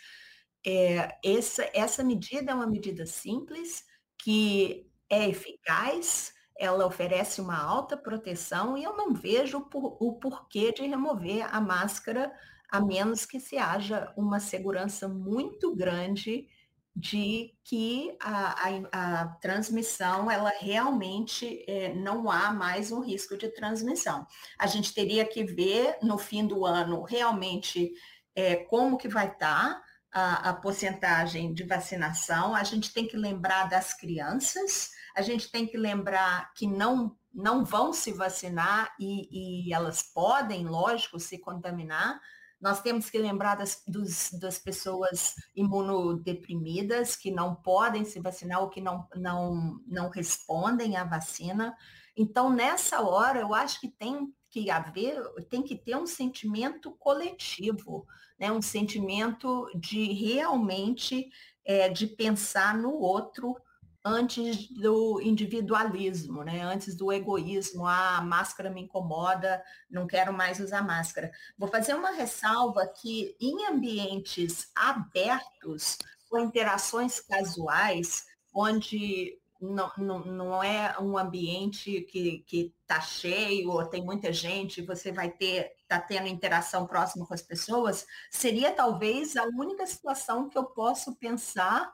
É, 0.64 1.18
essa, 1.22 1.68
essa 1.74 2.02
medida 2.02 2.52
é 2.52 2.54
uma 2.54 2.66
medida 2.66 3.04
simples, 3.04 3.84
que 4.16 4.90
é 5.10 5.28
eficaz, 5.28 6.32
ela 6.58 6.86
oferece 6.86 7.42
uma 7.42 7.62
alta 7.62 7.94
proteção 7.94 8.78
e 8.78 8.84
eu 8.84 8.96
não 8.96 9.12
vejo 9.12 9.60
por, 9.68 9.98
o 10.00 10.14
porquê 10.14 10.72
de 10.72 10.86
remover 10.86 11.46
a 11.54 11.60
máscara, 11.60 12.32
a 12.72 12.80
menos 12.80 13.26
que 13.26 13.38
se 13.38 13.58
haja 13.58 14.10
uma 14.16 14.40
segurança 14.40 15.06
muito 15.06 15.76
grande 15.76 16.48
de 16.96 17.54
que 17.62 18.16
a, 18.18 18.66
a, 18.90 19.20
a 19.20 19.28
transmissão, 19.42 20.30
ela 20.30 20.50
realmente 20.58 21.62
é, 21.68 21.92
não 21.92 22.30
há 22.30 22.50
mais 22.50 22.90
um 22.90 23.00
risco 23.00 23.36
de 23.36 23.50
transmissão. 23.50 24.26
A 24.58 24.66
gente 24.66 24.94
teria 24.94 25.26
que 25.26 25.44
ver 25.44 25.98
no 26.02 26.16
fim 26.16 26.46
do 26.46 26.64
ano 26.64 27.02
realmente 27.02 27.92
é, 28.34 28.56
como 28.56 28.96
que 28.96 29.08
vai 29.08 29.28
estar, 29.28 29.74
tá, 29.74 29.82
a, 30.10 30.48
a 30.48 30.52
porcentagem 30.54 31.52
de 31.52 31.64
vacinação, 31.64 32.54
a 32.54 32.64
gente 32.64 32.90
tem 32.90 33.06
que 33.06 33.18
lembrar 33.18 33.68
das 33.68 33.92
crianças, 33.92 34.92
a 35.14 35.20
gente 35.20 35.50
tem 35.50 35.66
que 35.66 35.76
lembrar 35.76 36.54
que 36.54 36.66
não, 36.66 37.14
não 37.34 37.66
vão 37.66 37.92
se 37.92 38.12
vacinar 38.12 38.94
e, 38.98 39.68
e 39.68 39.74
elas 39.74 40.02
podem, 40.02 40.66
lógico, 40.66 41.20
se 41.20 41.36
contaminar. 41.36 42.18
Nós 42.62 42.80
temos 42.80 43.10
que 43.10 43.18
lembrar 43.18 43.56
das, 43.56 43.82
dos, 43.86 44.30
das 44.40 44.58
pessoas 44.58 45.34
imunodeprimidas 45.54 47.16
que 47.16 47.30
não 47.30 47.54
podem 47.54 48.04
se 48.04 48.20
vacinar 48.20 48.62
ou 48.62 48.70
que 48.70 48.80
não, 48.80 49.06
não, 49.16 49.80
não 49.86 50.08
respondem 50.08 50.96
à 50.96 51.04
vacina. 51.04 51.76
Então, 52.16 52.48
nessa 52.48 53.02
hora, 53.02 53.40
eu 53.40 53.52
acho 53.52 53.80
que 53.80 53.88
tem 53.88 54.32
que 54.48 54.70
haver, 54.70 55.20
tem 55.50 55.62
que 55.62 55.76
ter 55.76 55.96
um 55.96 56.06
sentimento 56.06 56.92
coletivo 56.92 58.06
né, 58.42 58.50
um 58.50 58.60
sentimento 58.60 59.70
de 59.72 60.12
realmente 60.12 61.30
é, 61.64 61.88
de 61.88 62.08
pensar 62.08 62.76
no 62.76 62.92
outro 62.94 63.56
antes 64.04 64.68
do 64.68 65.20
individualismo, 65.20 66.42
né? 66.42 66.62
antes 66.62 66.96
do 66.96 67.12
egoísmo, 67.12 67.86
ah, 67.86 68.18
a 68.18 68.22
máscara 68.22 68.70
me 68.70 68.82
incomoda, 68.82 69.62
não 69.90 70.06
quero 70.06 70.32
mais 70.32 70.58
usar 70.58 70.82
máscara. 70.82 71.30
Vou 71.56 71.68
fazer 71.68 71.94
uma 71.94 72.10
ressalva 72.10 72.86
que 72.86 73.36
em 73.40 73.66
ambientes 73.66 74.70
abertos, 74.74 75.98
com 76.28 76.38
interações 76.38 77.20
casuais, 77.20 78.26
onde 78.52 79.38
não, 79.60 79.92
não, 79.96 80.18
não 80.24 80.62
é 80.64 80.96
um 80.98 81.16
ambiente 81.16 82.00
que 82.02 82.44
está 82.82 83.00
cheio 83.00 83.70
ou 83.70 83.86
tem 83.86 84.04
muita 84.04 84.32
gente, 84.32 84.82
você 84.82 85.12
vai 85.12 85.30
ter, 85.30 85.70
tá 85.86 86.00
tendo 86.00 86.26
interação 86.26 86.86
próxima 86.86 87.24
com 87.24 87.32
as 87.32 87.42
pessoas, 87.42 88.04
seria 88.30 88.72
talvez 88.72 89.36
a 89.36 89.44
única 89.44 89.86
situação 89.86 90.48
que 90.48 90.58
eu 90.58 90.64
posso 90.64 91.14
pensar 91.14 91.92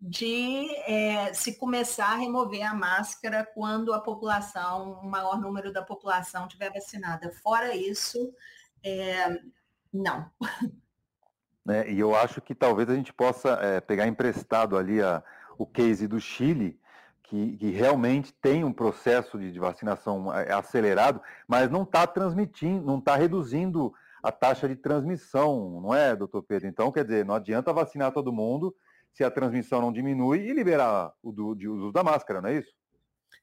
de 0.00 0.66
é, 0.86 1.32
se 1.34 1.58
começar 1.58 2.12
a 2.12 2.16
remover 2.16 2.62
a 2.62 2.72
máscara 2.72 3.46
quando 3.54 3.92
a 3.92 4.00
população, 4.00 4.98
o 5.02 5.06
maior 5.06 5.38
número 5.38 5.70
da 5.72 5.82
população 5.82 6.46
estiver 6.46 6.72
vacinada. 6.72 7.30
Fora 7.42 7.76
isso, 7.76 8.32
é, 8.82 9.38
não. 9.92 10.30
É, 11.68 11.92
e 11.92 12.00
eu 12.00 12.16
acho 12.16 12.40
que 12.40 12.54
talvez 12.54 12.88
a 12.88 12.94
gente 12.94 13.12
possa 13.12 13.50
é, 13.62 13.80
pegar 13.80 14.08
emprestado 14.08 14.78
ali 14.78 15.00
a, 15.00 15.22
o 15.58 15.66
case 15.66 16.08
do 16.08 16.18
Chile, 16.18 16.80
que, 17.22 17.58
que, 17.58 17.70
realmente 17.70 18.32
tem 18.32 18.64
um 18.64 18.72
processo 18.72 19.38
de, 19.38 19.52
de 19.52 19.58
vacinação 19.60 20.30
acelerado, 20.30 21.20
mas 21.46 21.70
não 21.70 21.82
está 21.82 22.06
transmitindo, 22.06 22.84
não 22.84 22.98
está 22.98 23.14
reduzindo 23.14 23.92
a 24.22 24.32
taxa 24.32 24.66
de 24.66 24.74
transmissão, 24.74 25.80
não 25.82 25.94
é, 25.94 26.16
doutor 26.16 26.42
Pedro? 26.42 26.66
Então, 26.66 26.90
quer 26.90 27.04
dizer, 27.04 27.24
não 27.24 27.34
adianta 27.34 27.74
vacinar 27.74 28.10
todo 28.10 28.32
mundo 28.32 28.74
se 29.12 29.24
a 29.24 29.30
transmissão 29.30 29.80
não 29.80 29.92
diminui 29.92 30.48
e 30.48 30.52
liberar 30.52 31.12
o 31.22 31.32
do, 31.32 31.54
de 31.54 31.68
uso 31.68 31.92
da 31.92 32.02
máscara, 32.02 32.40
não 32.40 32.48
é 32.48 32.58
isso? 32.58 32.72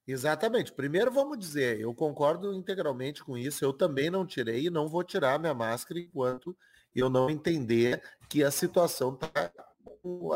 Exatamente. 0.07 0.71
Primeiro 0.71 1.11
vamos 1.11 1.37
dizer, 1.37 1.79
eu 1.79 1.93
concordo 1.93 2.53
integralmente 2.53 3.23
com 3.23 3.37
isso. 3.37 3.63
Eu 3.63 3.73
também 3.73 4.09
não 4.09 4.25
tirei 4.25 4.67
e 4.67 4.69
não 4.69 4.87
vou 4.87 5.03
tirar 5.03 5.37
minha 5.37 5.53
máscara 5.53 5.99
enquanto 5.99 6.55
eu 6.95 7.09
não 7.09 7.29
entender 7.29 8.01
que 8.29 8.43
a 8.43 8.49
situação 8.49 9.15
tá, 9.15 9.51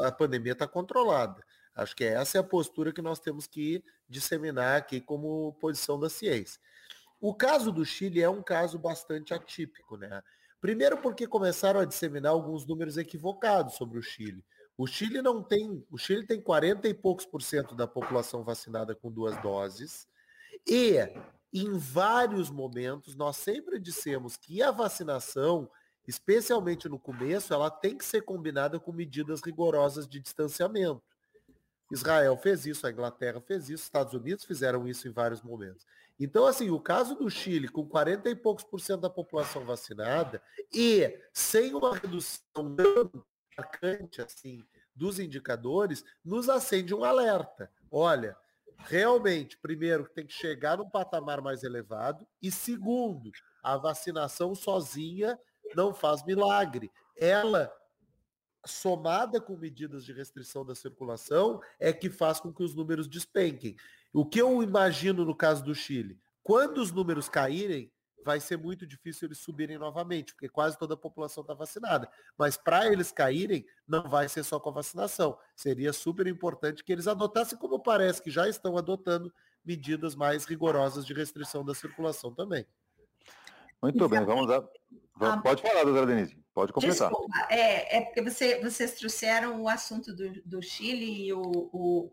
a 0.04 0.12
pandemia 0.12 0.52
está 0.52 0.67
controlada. 0.67 1.41
Acho 1.74 1.96
que 1.96 2.04
essa 2.04 2.38
é 2.38 2.41
a 2.41 2.44
postura 2.44 2.91
que 2.91 3.02
nós 3.02 3.20
temos 3.20 3.48
que 3.48 3.84
disseminar 4.10 4.78
aqui 4.78 5.00
como 5.00 5.54
posição 5.54 5.98
da 5.98 6.10
ciência. 6.10 6.60
O 7.20 7.34
caso 7.34 7.72
do 7.72 7.86
Chile 7.86 8.22
é 8.22 8.30
um 8.30 8.44
caso 8.44 8.78
bastante 8.78 9.34
atípico, 9.34 9.96
né? 9.96 10.22
Primeiro 10.60 10.98
porque 10.98 11.26
começaram 11.26 11.80
a 11.80 11.86
disseminar 11.86 12.34
alguns 12.34 12.65
números 12.65 12.98
equivocados 12.98 13.76
sobre 13.76 13.98
o 13.98 14.04
Chile. 14.04 14.44
O 14.82 14.88
Chile 14.88 15.22
não 15.22 15.44
tem, 15.44 15.86
o 15.91 15.98
Chile 16.00 16.26
tem 16.26 16.41
40 16.41 16.88
e 16.88 16.94
poucos 16.96 17.24
por 17.24 17.44
cento 17.44 17.76
da 17.76 17.86
população 17.86 18.44
vacinada 18.44 18.96
com 18.96 19.12
duas 19.12 19.39
doses 19.39 20.08
e 20.65 20.98
em 21.54 21.78
vários 21.78 22.50
momentos 22.50 23.15
nós 23.15 23.38
sempre 23.38 23.78
dissemos 23.80 24.36
que 24.36 24.63
a 24.63 24.72
vacinação, 24.72 25.70
especialmente 26.08 26.89
no 26.89 26.98
começo, 26.98 27.54
ela 27.54 27.70
tem 27.70 27.96
que 27.96 28.04
ser 28.04 28.24
combinada 28.24 28.80
com 28.80 28.91
medidas 28.91 29.41
rigorosas 29.41 30.08
de 30.08 30.20
distanciamento. 30.20 31.04
Israel 31.91 32.36
fez 32.36 32.65
isso, 32.65 32.88
a 32.88 32.91
Inglaterra 32.91 33.39
fez 33.39 33.70
isso, 33.70 33.84
Estados 33.84 34.15
Unidos 34.15 34.46
fizeram 34.46 34.88
isso 34.88 35.08
em 35.08 35.12
vários 35.12 35.44
momentos. 35.44 35.86
Então, 36.20 36.48
assim, 36.48 36.72
o 36.72 36.80
caso 36.80 37.13
do 37.13 37.30
Chile, 37.30 37.67
com 37.67 37.86
40 37.86 38.32
e 38.32 38.36
poucos 38.36 38.63
por 38.63 38.82
cento 38.82 39.02
da 39.02 39.12
população 39.12 39.63
vacinada 39.63 40.41
e 40.74 41.22
sem 41.32 41.76
uma 41.76 41.96
redução 41.96 42.74
marcante, 43.58 44.22
assim, 44.22 44.64
dos 44.96 45.20
indicadores, 45.20 46.04
nos 46.24 46.50
acende 46.50 46.94
um 46.94 47.04
alerta. 47.04 47.72
Olha, 47.90 48.36
realmente, 48.78 49.58
primeiro, 49.58 50.08
tem 50.10 50.26
que 50.26 50.34
chegar 50.34 50.78
num 50.78 50.90
patamar 50.90 51.42
mais 51.42 51.64
elevado 51.64 52.28
e 52.42 52.52
segundo, 52.52 53.32
a 53.64 53.78
vacinação 53.78 54.56
sozinha 54.56 55.40
não 55.76 55.94
faz 55.94 56.24
milagre. 56.24 56.92
Ela 57.18 57.72
somada 58.66 59.42
com 59.42 59.58
medidas 59.58 60.06
de 60.06 60.14
restrição 60.14 60.66
da 60.66 60.76
circulação, 60.76 61.60
é 61.80 61.92
que 61.92 62.10
faz 62.10 62.40
com 62.40 62.54
que 62.54 62.64
os 62.64 62.76
números 62.76 63.08
despenquem. 63.08 63.76
O 64.14 64.26
que 64.26 64.40
eu 64.40 64.62
imagino 64.62 65.26
no 65.26 65.36
caso 65.36 65.64
do 65.64 65.74
Chile? 65.74 66.20
Quando 66.44 66.80
os 66.80 66.92
números 66.92 67.30
caírem, 67.30 67.92
vai 68.24 68.40
ser 68.40 68.58
muito 68.58 68.86
difícil 68.86 69.28
eles 69.28 69.40
subirem 69.40 69.78
novamente, 69.78 70.34
porque 70.34 70.50
quase 70.50 70.78
toda 70.78 70.94
a 70.94 70.98
população 70.98 71.42
está 71.42 71.54
vacinada. 71.54 72.10
Mas 72.38 72.58
para 72.58 72.92
eles 72.92 73.12
caírem, 73.12 73.66
não 73.88 74.04
vai 74.10 74.28
ser 74.30 74.44
só 74.44 74.60
com 74.60 74.70
a 74.70 74.74
vacinação. 74.74 75.38
Seria 75.56 75.94
super 75.94 76.28
importante 76.28 76.84
que 76.84 76.92
eles 76.92 77.08
adotassem, 77.08 77.58
como 77.58 77.80
parece 77.80 78.22
que 78.22 78.32
já 78.32 78.48
estão 78.48 78.78
adotando, 78.78 79.34
medidas 79.64 80.16
mais 80.16 80.46
rigorosas 80.46 81.06
de 81.06 81.14
restrição 81.14 81.64
da 81.64 81.74
circulação 81.74 82.34
também. 82.34 82.66
Muito 83.82 84.08
bem, 84.08 84.24
vamos 84.24 84.48
lá. 84.48 84.64
Ah, 85.20 85.38
Pode 85.38 85.62
falar, 85.62 85.84
doutora 85.84 86.06
Denise. 86.06 86.38
Pode 86.54 86.74
completar. 86.74 87.10
Desculpa, 87.10 87.48
é, 87.50 87.98
é 87.98 88.02
porque 88.02 88.22
você, 88.22 88.60
vocês 88.62 88.94
trouxeram 88.96 89.62
o 89.62 89.70
assunto 89.70 90.14
do, 90.14 90.42
do 90.44 90.62
Chile 90.62 91.28
e 91.28 91.34
o, 91.34 91.42
o, 91.42 92.12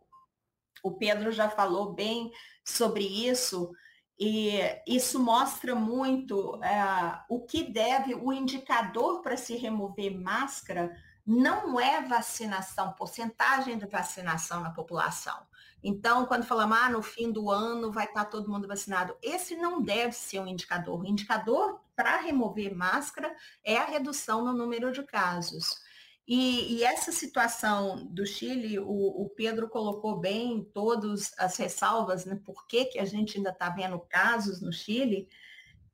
o 0.83 0.93
Pedro 0.93 1.33
já 1.33 1.49
falou 1.51 1.93
bem 1.93 2.31
sobre 2.65 3.05
isso. 3.05 3.71
E 4.19 4.59
isso 4.87 5.21
mostra 5.21 5.75
muito 5.75 6.61
é, 6.63 7.23
o 7.29 7.41
que 7.41 7.63
deve, 7.63 8.15
o 8.15 8.33
indicador 8.33 9.23
para 9.23 9.37
se 9.37 9.55
remover 9.57 10.19
máscara 10.19 10.97
não 11.25 11.79
é 11.79 12.03
vacinação, 12.03 12.93
porcentagem 12.95 13.79
de 13.79 13.87
vacinação 13.87 14.61
na 14.61 14.71
população. 14.71 15.47
Então, 15.85 16.27
quando 16.27 16.45
falamos, 16.45 16.77
ah, 16.77 16.91
no 16.91 17.03
fim 17.03 17.31
do 17.31 17.51
ano 17.51 17.93
vai 17.93 18.07
estar 18.07 18.25
todo 18.25 18.51
mundo 18.51 18.67
vacinado, 18.67 19.17
esse 19.23 19.55
não 19.55 19.81
deve 19.81 20.13
ser 20.13 20.41
um 20.41 20.47
indicador. 20.47 21.01
O 21.01 21.07
indicador 21.07 21.81
para 21.95 22.17
remover 22.17 22.75
máscara 22.75 23.35
é 23.63 23.77
a 23.77 23.85
redução 23.85 24.45
no 24.45 24.53
número 24.53 24.91
de 24.91 25.03
casos. 25.05 25.81
E, 26.29 26.75
e 26.75 26.85
essa 26.85 27.11
situação 27.11 28.05
do 28.11 28.27
Chile, 28.27 28.79
o, 28.79 28.85
o, 29.23 29.31
Pedro 29.31 29.67
colocou 29.67 30.21
bem 30.21 30.63
todas 30.75 31.33
as 31.39 31.57
ressalvas, 31.57 32.27
né? 32.27 32.39
Por 32.45 32.67
que, 32.67 32.85
que 32.85 32.99
a 32.99 33.07
gente 33.07 33.39
ainda 33.39 33.49
está 33.49 33.71
vendo 33.71 33.99
casos 33.99 34.61
no 34.61 34.71
Chile? 34.71 35.27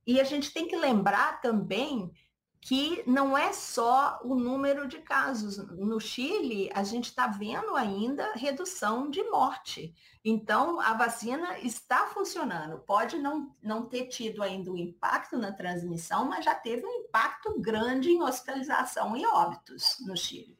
E 0.04 0.20
a 0.20 0.24
gente 0.24 0.52
tem 0.52 0.66
que 0.66 0.76
lembrar 0.76 1.40
também 1.40 2.10
que 2.64 3.04
não 3.06 3.36
é 3.36 3.52
só 3.52 4.18
o 4.24 4.34
número 4.34 4.88
de 4.88 4.96
casos. 4.96 5.58
No 5.76 6.00
Chile, 6.00 6.70
a 6.74 6.82
gente 6.82 7.10
está 7.10 7.26
vendo 7.26 7.76
ainda 7.76 8.32
redução 8.32 9.10
de 9.10 9.22
morte. 9.24 9.94
Então, 10.24 10.80
a 10.80 10.94
vacina 10.94 11.58
está 11.58 12.06
funcionando. 12.06 12.78
Pode 12.78 13.18
não, 13.18 13.54
não 13.62 13.84
ter 13.84 14.06
tido 14.06 14.42
ainda 14.42 14.70
o 14.70 14.74
um 14.74 14.78
impacto 14.78 15.36
na 15.36 15.52
transmissão, 15.52 16.24
mas 16.24 16.46
já 16.46 16.54
teve 16.54 16.86
um 16.86 17.02
impacto 17.02 17.54
grande 17.60 18.08
em 18.08 18.22
hospitalização 18.22 19.14
e 19.14 19.26
óbitos 19.26 19.98
no 20.06 20.16
Chile. 20.16 20.56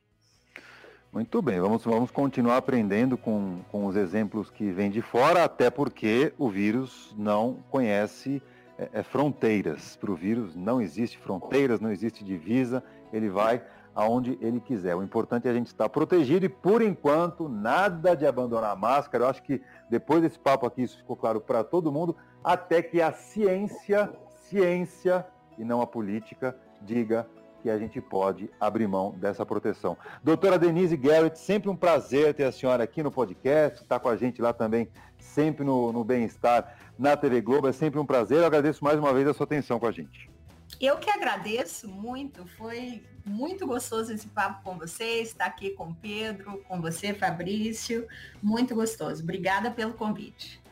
Muito 1.10 1.40
bem, 1.40 1.58
vamos, 1.58 1.84
vamos 1.84 2.10
continuar 2.10 2.58
aprendendo 2.58 3.16
com, 3.16 3.62
com 3.70 3.86
os 3.86 3.96
exemplos 3.96 4.50
que 4.50 4.70
vêm 4.70 4.90
de 4.90 5.00
fora, 5.00 5.44
até 5.44 5.70
porque 5.70 6.34
o 6.36 6.50
vírus 6.50 7.14
não 7.16 7.64
conhece 7.70 8.42
é, 8.78 8.88
é 8.92 9.02
fronteiras. 9.02 9.96
Para 9.96 10.10
o 10.10 10.14
vírus 10.16 10.54
não 10.54 10.80
existe 10.80 11.18
fronteiras, 11.18 11.80
não 11.80 11.90
existe 11.90 12.24
divisa, 12.24 12.82
ele 13.12 13.28
vai 13.28 13.62
aonde 13.94 14.36
ele 14.40 14.60
quiser. 14.60 14.94
O 14.96 15.02
importante 15.02 15.46
é 15.46 15.50
a 15.50 15.54
gente 15.54 15.68
estar 15.68 15.88
protegido 15.88 16.44
e, 16.44 16.48
por 16.48 16.82
enquanto, 16.82 17.48
nada 17.48 18.16
de 18.16 18.26
abandonar 18.26 18.72
a 18.72 18.76
máscara. 18.76 19.24
Eu 19.24 19.28
acho 19.28 19.42
que 19.42 19.62
depois 19.88 20.20
desse 20.20 20.38
papo 20.38 20.66
aqui, 20.66 20.82
isso 20.82 20.98
ficou 20.98 21.16
claro 21.16 21.40
para 21.40 21.62
todo 21.62 21.92
mundo, 21.92 22.16
até 22.42 22.82
que 22.82 23.00
a 23.00 23.12
ciência, 23.12 24.12
ciência 24.48 25.24
e 25.56 25.64
não 25.64 25.80
a 25.80 25.86
política, 25.86 26.56
diga 26.82 27.26
que 27.64 27.70
a 27.70 27.78
gente 27.78 27.98
pode 27.98 28.50
abrir 28.60 28.86
mão 28.86 29.12
dessa 29.12 29.46
proteção. 29.46 29.96
Doutora 30.22 30.58
Denise 30.58 30.98
Garrett, 30.98 31.38
sempre 31.38 31.70
um 31.70 31.74
prazer 31.74 32.34
ter 32.34 32.44
a 32.44 32.52
senhora 32.52 32.84
aqui 32.84 33.02
no 33.02 33.10
podcast, 33.10 33.80
estar 33.80 33.98
tá 33.98 33.98
com 33.98 34.10
a 34.10 34.16
gente 34.18 34.42
lá 34.42 34.52
também, 34.52 34.86
sempre 35.18 35.64
no, 35.64 35.90
no 35.90 36.04
Bem-Estar 36.04 36.76
na 36.98 37.16
TV 37.16 37.40
Globo. 37.40 37.66
É 37.66 37.72
sempre 37.72 37.98
um 37.98 38.04
prazer. 38.04 38.40
Eu 38.40 38.44
agradeço 38.44 38.84
mais 38.84 38.98
uma 38.98 39.14
vez 39.14 39.26
a 39.26 39.32
sua 39.32 39.44
atenção 39.44 39.80
com 39.80 39.86
a 39.86 39.92
gente. 39.92 40.30
Eu 40.78 40.98
que 40.98 41.08
agradeço 41.08 41.88
muito. 41.88 42.46
Foi 42.48 43.02
muito 43.24 43.66
gostoso 43.66 44.12
esse 44.12 44.28
papo 44.28 44.62
com 44.62 44.76
você, 44.76 45.22
estar 45.22 45.46
aqui 45.46 45.70
com 45.70 45.84
o 45.84 45.94
Pedro, 45.94 46.62
com 46.68 46.82
você, 46.82 47.14
Fabrício. 47.14 48.06
Muito 48.42 48.74
gostoso. 48.74 49.22
Obrigada 49.22 49.70
pelo 49.70 49.94
convite. 49.94 50.62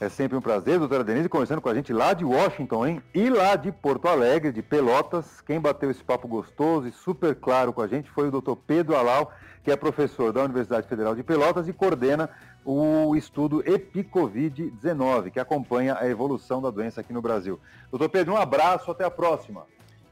É 0.00 0.08
sempre 0.08 0.36
um 0.36 0.40
prazer, 0.40 0.78
doutora 0.78 1.02
Denise, 1.02 1.28
conversando 1.28 1.60
com 1.60 1.68
a 1.68 1.74
gente 1.74 1.92
lá 1.92 2.14
de 2.14 2.24
Washington, 2.24 2.86
hein? 2.86 3.02
E 3.12 3.28
lá 3.28 3.56
de 3.56 3.72
Porto 3.72 4.06
Alegre, 4.06 4.52
de 4.52 4.62
Pelotas. 4.62 5.40
Quem 5.40 5.58
bateu 5.58 5.90
esse 5.90 6.04
papo 6.04 6.28
gostoso 6.28 6.86
e 6.86 6.92
super 6.92 7.34
claro 7.34 7.72
com 7.72 7.82
a 7.82 7.88
gente 7.88 8.08
foi 8.08 8.28
o 8.28 8.30
doutor 8.30 8.54
Pedro 8.54 8.94
Alau, 8.94 9.32
que 9.64 9.72
é 9.72 9.76
professor 9.76 10.32
da 10.32 10.44
Universidade 10.44 10.86
Federal 10.86 11.16
de 11.16 11.24
Pelotas 11.24 11.66
e 11.66 11.72
coordena 11.72 12.30
o 12.64 13.16
estudo 13.16 13.60
EpiCovid-19, 13.64 15.32
que 15.32 15.40
acompanha 15.40 15.96
a 15.98 16.08
evolução 16.08 16.62
da 16.62 16.70
doença 16.70 17.00
aqui 17.00 17.12
no 17.12 17.20
Brasil. 17.20 17.58
Doutor 17.90 18.08
Pedro, 18.08 18.34
um 18.34 18.36
abraço, 18.36 18.92
até 18.92 19.02
a 19.04 19.10
próxima. 19.10 19.66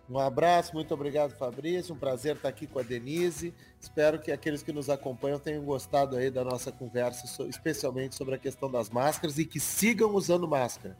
Um 0.08 0.18
abraço, 0.18 0.72
muito 0.72 0.94
obrigado, 0.94 1.32
Fabrício. 1.32 1.92
Um 1.92 1.98
prazer 1.98 2.36
estar 2.36 2.48
aqui 2.48 2.66
com 2.66 2.78
a 2.78 2.82
Denise. 2.82 3.52
Espero 3.80 4.20
que 4.20 4.30
aqueles 4.30 4.62
que 4.62 4.72
nos 4.72 4.88
acompanham 4.88 5.38
tenham 5.38 5.64
gostado 5.64 6.16
aí 6.16 6.30
da 6.30 6.44
nossa 6.44 6.70
conversa, 6.70 7.42
especialmente 7.48 8.14
sobre 8.14 8.36
a 8.36 8.38
questão 8.38 8.70
das 8.70 8.88
máscaras 8.88 9.36
e 9.38 9.44
que 9.44 9.58
sigam 9.58 10.14
usando 10.14 10.46
máscara. 10.46 10.96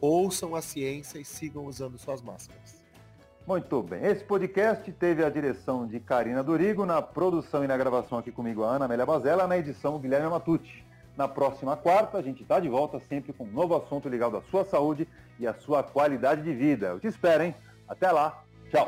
Ouçam 0.00 0.54
a 0.54 0.62
ciência 0.62 1.18
e 1.18 1.24
sigam 1.24 1.66
usando 1.66 1.98
suas 1.98 2.22
máscaras. 2.22 2.82
Muito 3.46 3.82
bem. 3.82 4.04
Esse 4.04 4.24
podcast 4.24 4.90
teve 4.92 5.22
a 5.22 5.28
direção 5.28 5.86
de 5.86 6.00
Karina 6.00 6.42
Dorigo, 6.42 6.86
na 6.86 7.00
produção 7.00 7.62
e 7.62 7.68
na 7.68 7.76
gravação 7.76 8.18
aqui 8.18 8.32
comigo 8.32 8.64
a 8.64 8.74
Ana 8.74 8.86
Amélia 8.86 9.06
Bazella, 9.06 9.46
na 9.46 9.58
edição 9.58 9.98
Guilherme 9.98 10.28
Matucci. 10.28 10.84
Na 11.16 11.28
próxima 11.28 11.76
quarta, 11.76 12.18
a 12.18 12.22
gente 12.22 12.42
está 12.42 12.58
de 12.58 12.68
volta 12.68 12.98
sempre 13.00 13.32
com 13.32 13.44
um 13.44 13.52
novo 13.52 13.76
assunto 13.76 14.08
ligado 14.08 14.36
à 14.36 14.42
sua 14.42 14.64
saúde 14.64 15.06
e 15.38 15.46
à 15.46 15.54
sua 15.54 15.82
qualidade 15.82 16.42
de 16.42 16.52
vida. 16.52 16.88
Eu 16.88 17.00
te 17.00 17.06
espero, 17.06 17.44
hein? 17.44 17.54
Até 17.88 18.10
lá. 18.10 18.45
Tchau. 18.72 18.86